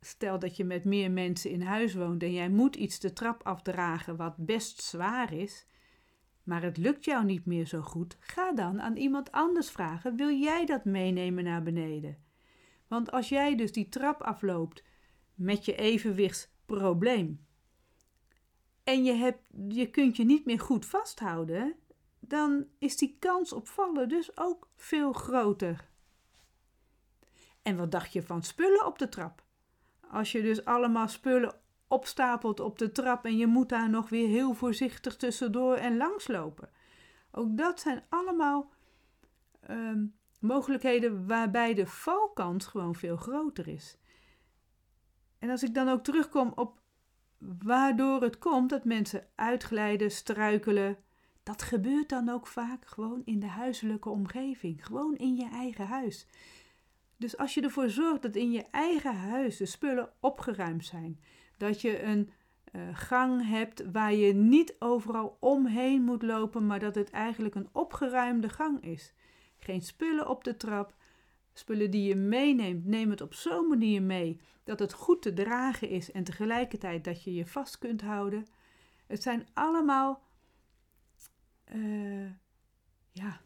stel 0.00 0.38
dat 0.38 0.56
je 0.56 0.64
met 0.64 0.84
meer 0.84 1.10
mensen 1.10 1.50
in 1.50 1.62
huis 1.62 1.94
woont 1.94 2.22
en 2.22 2.32
jij 2.32 2.48
moet 2.48 2.76
iets 2.76 2.98
de 2.98 3.12
trap 3.12 3.42
afdragen 3.42 4.16
wat 4.16 4.36
best 4.36 4.82
zwaar 4.82 5.32
is, 5.32 5.66
maar 6.42 6.62
het 6.62 6.76
lukt 6.76 7.04
jou 7.04 7.24
niet 7.24 7.46
meer 7.46 7.66
zo 7.66 7.80
goed, 7.80 8.16
ga 8.20 8.52
dan 8.52 8.80
aan 8.80 8.96
iemand 8.96 9.32
anders 9.32 9.70
vragen: 9.70 10.16
wil 10.16 10.30
jij 10.30 10.66
dat 10.66 10.84
meenemen 10.84 11.44
naar 11.44 11.62
beneden? 11.62 12.18
Want 12.86 13.10
als 13.10 13.28
jij 13.28 13.56
dus 13.56 13.72
die 13.72 13.88
trap 13.88 14.22
afloopt 14.22 14.84
met 15.34 15.64
je 15.64 15.76
evenwichtsprobleem 15.76 17.46
en 18.84 19.04
je, 19.04 19.12
hebt, 19.12 19.42
je 19.68 19.90
kunt 19.90 20.16
je 20.16 20.24
niet 20.24 20.44
meer 20.44 20.60
goed 20.60 20.86
vasthouden, 20.86 21.76
dan 22.28 22.66
is 22.78 22.96
die 22.96 23.16
kans 23.18 23.52
op 23.52 23.68
vallen 23.68 24.08
dus 24.08 24.36
ook 24.36 24.68
veel 24.76 25.12
groter. 25.12 25.88
En 27.62 27.76
wat 27.76 27.90
dacht 27.90 28.12
je 28.12 28.22
van 28.22 28.42
spullen 28.42 28.86
op 28.86 28.98
de 28.98 29.08
trap? 29.08 29.42
Als 30.10 30.32
je 30.32 30.42
dus 30.42 30.64
allemaal 30.64 31.08
spullen 31.08 31.54
opstapelt 31.88 32.60
op 32.60 32.78
de 32.78 32.92
trap 32.92 33.24
en 33.24 33.36
je 33.36 33.46
moet 33.46 33.68
daar 33.68 33.90
nog 33.90 34.08
weer 34.08 34.28
heel 34.28 34.54
voorzichtig 34.54 35.16
tussendoor 35.16 35.74
en 35.74 35.96
langslopen. 35.96 36.70
Ook 37.30 37.56
dat 37.56 37.80
zijn 37.80 38.04
allemaal 38.08 38.70
ehm, 39.60 40.04
mogelijkheden 40.40 41.26
waarbij 41.26 41.74
de 41.74 41.86
valkans 41.86 42.66
gewoon 42.66 42.94
veel 42.94 43.16
groter 43.16 43.68
is. 43.68 43.98
En 45.38 45.50
als 45.50 45.62
ik 45.62 45.74
dan 45.74 45.88
ook 45.88 46.02
terugkom 46.04 46.52
op 46.54 46.80
waardoor 47.38 48.22
het 48.22 48.38
komt 48.38 48.70
dat 48.70 48.84
mensen 48.84 49.26
uitglijden, 49.34 50.10
struikelen, 50.10 50.96
dat 51.46 51.62
gebeurt 51.62 52.08
dan 52.08 52.28
ook 52.28 52.46
vaak 52.46 52.86
gewoon 52.86 53.22
in 53.24 53.40
de 53.40 53.46
huiselijke 53.46 54.08
omgeving, 54.08 54.86
gewoon 54.86 55.16
in 55.16 55.36
je 55.36 55.48
eigen 55.48 55.86
huis. 55.86 56.26
Dus 57.16 57.36
als 57.36 57.54
je 57.54 57.60
ervoor 57.60 57.88
zorgt 57.88 58.22
dat 58.22 58.36
in 58.36 58.50
je 58.52 58.64
eigen 58.70 59.16
huis 59.16 59.56
de 59.56 59.66
spullen 59.66 60.10
opgeruimd 60.20 60.84
zijn, 60.84 61.20
dat 61.56 61.80
je 61.80 62.02
een 62.02 62.30
uh, 62.72 62.82
gang 62.92 63.48
hebt 63.48 63.90
waar 63.92 64.14
je 64.14 64.34
niet 64.34 64.76
overal 64.78 65.36
omheen 65.40 66.02
moet 66.02 66.22
lopen, 66.22 66.66
maar 66.66 66.78
dat 66.78 66.94
het 66.94 67.10
eigenlijk 67.10 67.54
een 67.54 67.68
opgeruimde 67.72 68.48
gang 68.48 68.84
is. 68.84 69.14
Geen 69.58 69.82
spullen 69.82 70.28
op 70.28 70.44
de 70.44 70.56
trap, 70.56 70.94
spullen 71.52 71.90
die 71.90 72.08
je 72.08 72.16
meeneemt, 72.16 72.84
neem 72.84 73.10
het 73.10 73.20
op 73.20 73.34
zo'n 73.34 73.68
manier 73.68 74.02
mee 74.02 74.40
dat 74.64 74.78
het 74.78 74.92
goed 74.92 75.22
te 75.22 75.32
dragen 75.32 75.88
is 75.88 76.12
en 76.12 76.24
tegelijkertijd 76.24 77.04
dat 77.04 77.22
je 77.24 77.34
je 77.34 77.46
vast 77.46 77.78
kunt 77.78 78.02
houden. 78.02 78.46
Het 79.06 79.22
zijn 79.22 79.46
allemaal 79.54 80.25
uh, 81.74 82.30
ja, 83.12 83.40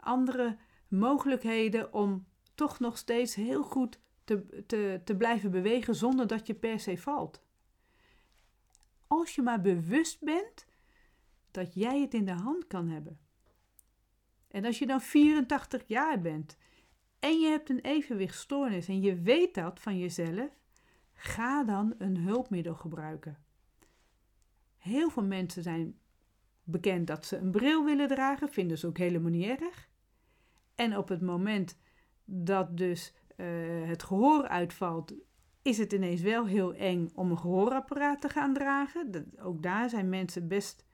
andere 0.00 0.58
mogelijkheden 0.88 1.92
om 1.92 2.26
toch 2.54 2.78
nog 2.78 2.98
steeds 2.98 3.34
heel 3.34 3.62
goed 3.62 4.00
te, 4.24 4.64
te, 4.66 5.00
te 5.04 5.16
blijven 5.16 5.50
bewegen 5.50 5.94
zonder 5.94 6.26
dat 6.26 6.46
je 6.46 6.54
per 6.54 6.80
se 6.80 6.98
valt. 6.98 7.42
Als 9.06 9.34
je 9.34 9.42
maar 9.42 9.60
bewust 9.60 10.20
bent 10.20 10.66
dat 11.50 11.74
jij 11.74 12.00
het 12.00 12.14
in 12.14 12.24
de 12.24 12.32
hand 12.32 12.66
kan 12.66 12.88
hebben. 12.88 13.18
En 14.48 14.64
als 14.64 14.78
je 14.78 14.86
dan 14.86 15.00
84 15.00 15.82
jaar 15.86 16.20
bent 16.20 16.56
en 17.18 17.40
je 17.40 17.48
hebt 17.48 17.70
een 17.70 17.80
evenwichtstoornis 17.80 18.88
en 18.88 19.00
je 19.00 19.20
weet 19.20 19.54
dat 19.54 19.80
van 19.80 19.98
jezelf, 19.98 20.50
ga 21.12 21.64
dan 21.64 21.94
een 21.98 22.16
hulpmiddel 22.16 22.74
gebruiken. 22.74 23.38
Heel 24.76 25.10
veel 25.10 25.24
mensen 25.24 25.62
zijn 25.62 25.98
bekend 26.70 27.06
dat 27.06 27.26
ze 27.26 27.36
een 27.36 27.50
bril 27.50 27.84
willen 27.84 28.08
dragen, 28.08 28.48
vinden 28.48 28.78
ze 28.78 28.86
ook 28.86 28.98
helemaal 28.98 29.30
niet 29.30 29.46
erg. 29.60 29.88
En 30.74 30.96
op 30.96 31.08
het 31.08 31.20
moment 31.20 31.78
dat 32.24 32.76
dus 32.76 33.14
uh, 33.36 33.46
het 33.88 34.02
gehoor 34.02 34.48
uitvalt, 34.48 35.14
is 35.62 35.78
het 35.78 35.92
ineens 35.92 36.20
wel 36.20 36.46
heel 36.46 36.74
eng 36.74 37.10
om 37.14 37.30
een 37.30 37.38
gehoorapparaat 37.38 38.20
te 38.20 38.28
gaan 38.28 38.54
dragen. 38.54 39.10
Dat, 39.10 39.24
ook 39.40 39.62
daar 39.62 39.90
zijn 39.90 40.08
mensen 40.08 40.48
best, 40.48 40.86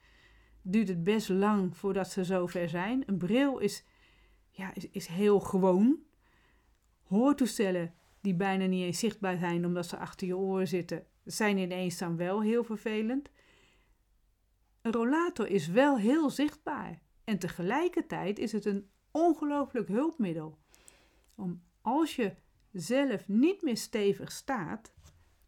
duurt 0.63 0.89
het 0.89 1.05
best 1.05 1.29
lang 1.29 1.77
voordat 1.77 2.11
ze 2.11 2.25
zover 2.25 2.69
zijn. 2.69 3.03
Een 3.07 3.19
bril 3.19 3.59
is, 3.59 3.85
ja, 4.51 4.75
is, 4.75 4.91
is 4.91 5.07
heel 5.07 5.41
gewoon. 5.41 5.99
Hoortoestellen 7.03 7.95
die 8.21 8.35
bijna 8.35 8.67
niet 8.67 8.85
eens 8.85 8.99
zichtbaar 8.99 9.39
zijn 9.39 9.65
omdat 9.65 9.87
ze 9.87 9.97
achter 9.97 10.27
je 10.27 10.37
oren 10.37 10.69
zitten, 10.69 11.07
zijn 11.25 11.59
ineens 11.59 11.99
dan 11.99 12.17
wel 12.17 12.43
heel 12.43 12.65
vervelend. 12.65 13.31
Een 14.87 14.93
rollator 14.93 15.47
is 15.47 15.67
wel 15.67 15.99
heel 15.99 16.31
zichtbaar 16.31 17.03
en 17.25 17.39
tegelijkertijd 17.39 18.39
is 18.39 18.53
het 18.53 18.65
een 18.65 18.91
ongelooflijk 19.11 19.89
hulpmiddel 19.89 20.59
om 21.35 21.63
als 21.81 22.17
je 22.17 22.35
zelf 22.73 23.29
niet 23.29 23.63
meer 23.63 23.77
stevig 23.77 24.33
staat, 24.33 24.93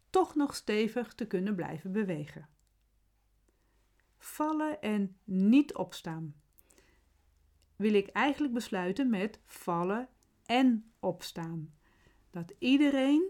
toch 0.09 0.35
nog 0.35 0.55
stevig 0.55 1.13
te 1.13 1.27
kunnen 1.27 1.55
blijven 1.55 1.91
bewegen. 1.91 2.49
Vallen 4.17 4.81
en 4.81 5.17
niet 5.23 5.75
opstaan. 5.75 6.35
Wil 7.75 7.93
ik 7.93 8.07
eigenlijk 8.07 8.53
besluiten 8.53 9.09
met 9.09 9.39
vallen 9.45 10.09
en 10.45 10.91
opstaan. 10.99 11.73
Dat 12.29 12.53
iedereen 12.57 13.29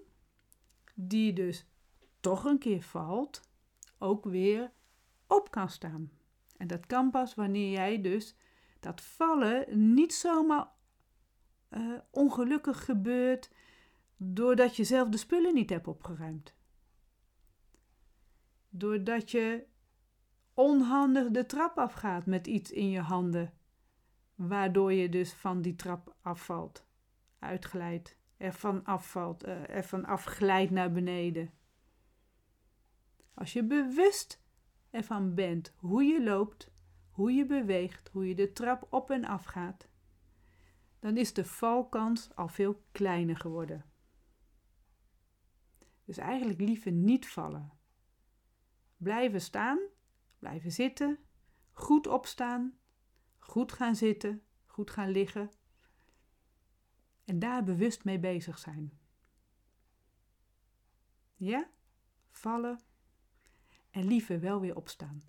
die 0.93 1.33
dus 1.33 1.65
toch 2.19 2.43
een 2.43 2.59
keer 2.59 2.81
valt, 2.81 3.41
ook 3.97 4.25
weer 4.25 4.71
op 5.29 5.51
kan 5.51 5.69
staan. 5.69 6.11
En 6.57 6.67
dat 6.67 6.85
kan 6.85 7.11
pas 7.11 7.35
wanneer 7.35 7.71
jij 7.71 8.01
dus 8.01 8.35
dat 8.79 9.01
vallen 9.01 9.93
niet 9.93 10.13
zomaar 10.13 10.67
uh, 11.69 11.99
ongelukkig 12.11 12.85
gebeurt 12.85 13.51
doordat 14.17 14.75
je 14.75 14.83
zelf 14.83 15.09
de 15.09 15.17
spullen 15.17 15.53
niet 15.53 15.69
hebt 15.69 15.87
opgeruimd. 15.87 16.55
Doordat 18.69 19.31
je 19.31 19.65
onhandig 20.53 21.29
de 21.29 21.45
trap 21.45 21.77
afgaat 21.77 22.25
met 22.25 22.47
iets 22.47 22.71
in 22.71 22.89
je 22.89 22.99
handen, 22.99 23.53
waardoor 24.35 24.93
je 24.93 25.09
dus 25.09 25.33
van 25.33 25.61
die 25.61 25.75
trap 25.75 26.15
afvalt, 26.21 26.85
uitglijdt, 27.39 28.17
ervan 28.37 28.83
afvalt, 28.83 29.47
uh, 29.47 29.69
ervan 29.69 30.05
afglijdt 30.05 30.71
naar 30.71 30.91
beneden. 30.91 31.53
Als 33.33 33.53
je 33.53 33.63
bewust 33.63 34.41
ervan 34.89 35.35
bent 35.35 35.73
hoe 35.75 36.03
je 36.03 36.23
loopt, 36.23 36.71
hoe 37.09 37.31
je 37.31 37.45
beweegt, 37.45 38.09
hoe 38.09 38.27
je 38.27 38.35
de 38.35 38.51
trap 38.51 38.87
op 38.89 39.09
en 39.09 39.25
af 39.25 39.43
gaat, 39.43 39.87
dan 40.99 41.17
is 41.17 41.33
de 41.33 41.45
valkans 41.45 42.35
al 42.35 42.47
veel 42.47 42.83
kleiner 42.91 43.37
geworden. 43.37 43.85
Dus 46.05 46.17
eigenlijk 46.17 46.59
liever 46.59 46.91
niet 46.91 47.27
vallen. 47.27 47.71
Blijven 48.97 49.41
staan, 49.41 49.79
blijven 50.39 50.71
zitten, 50.71 51.19
goed 51.71 52.07
opstaan, 52.07 52.77
goed 53.37 53.71
gaan 53.71 53.95
zitten, 53.95 54.43
goed 54.65 54.91
gaan 54.91 55.09
liggen 55.09 55.49
en 57.25 57.39
daar 57.39 57.63
bewust 57.63 58.03
mee 58.03 58.19
bezig 58.19 58.59
zijn. 58.59 58.99
Ja? 61.35 61.69
Vallen 62.31 62.79
en 63.91 64.07
liever 64.07 64.39
wel 64.39 64.59
weer 64.59 64.75
opstaan. 64.75 65.23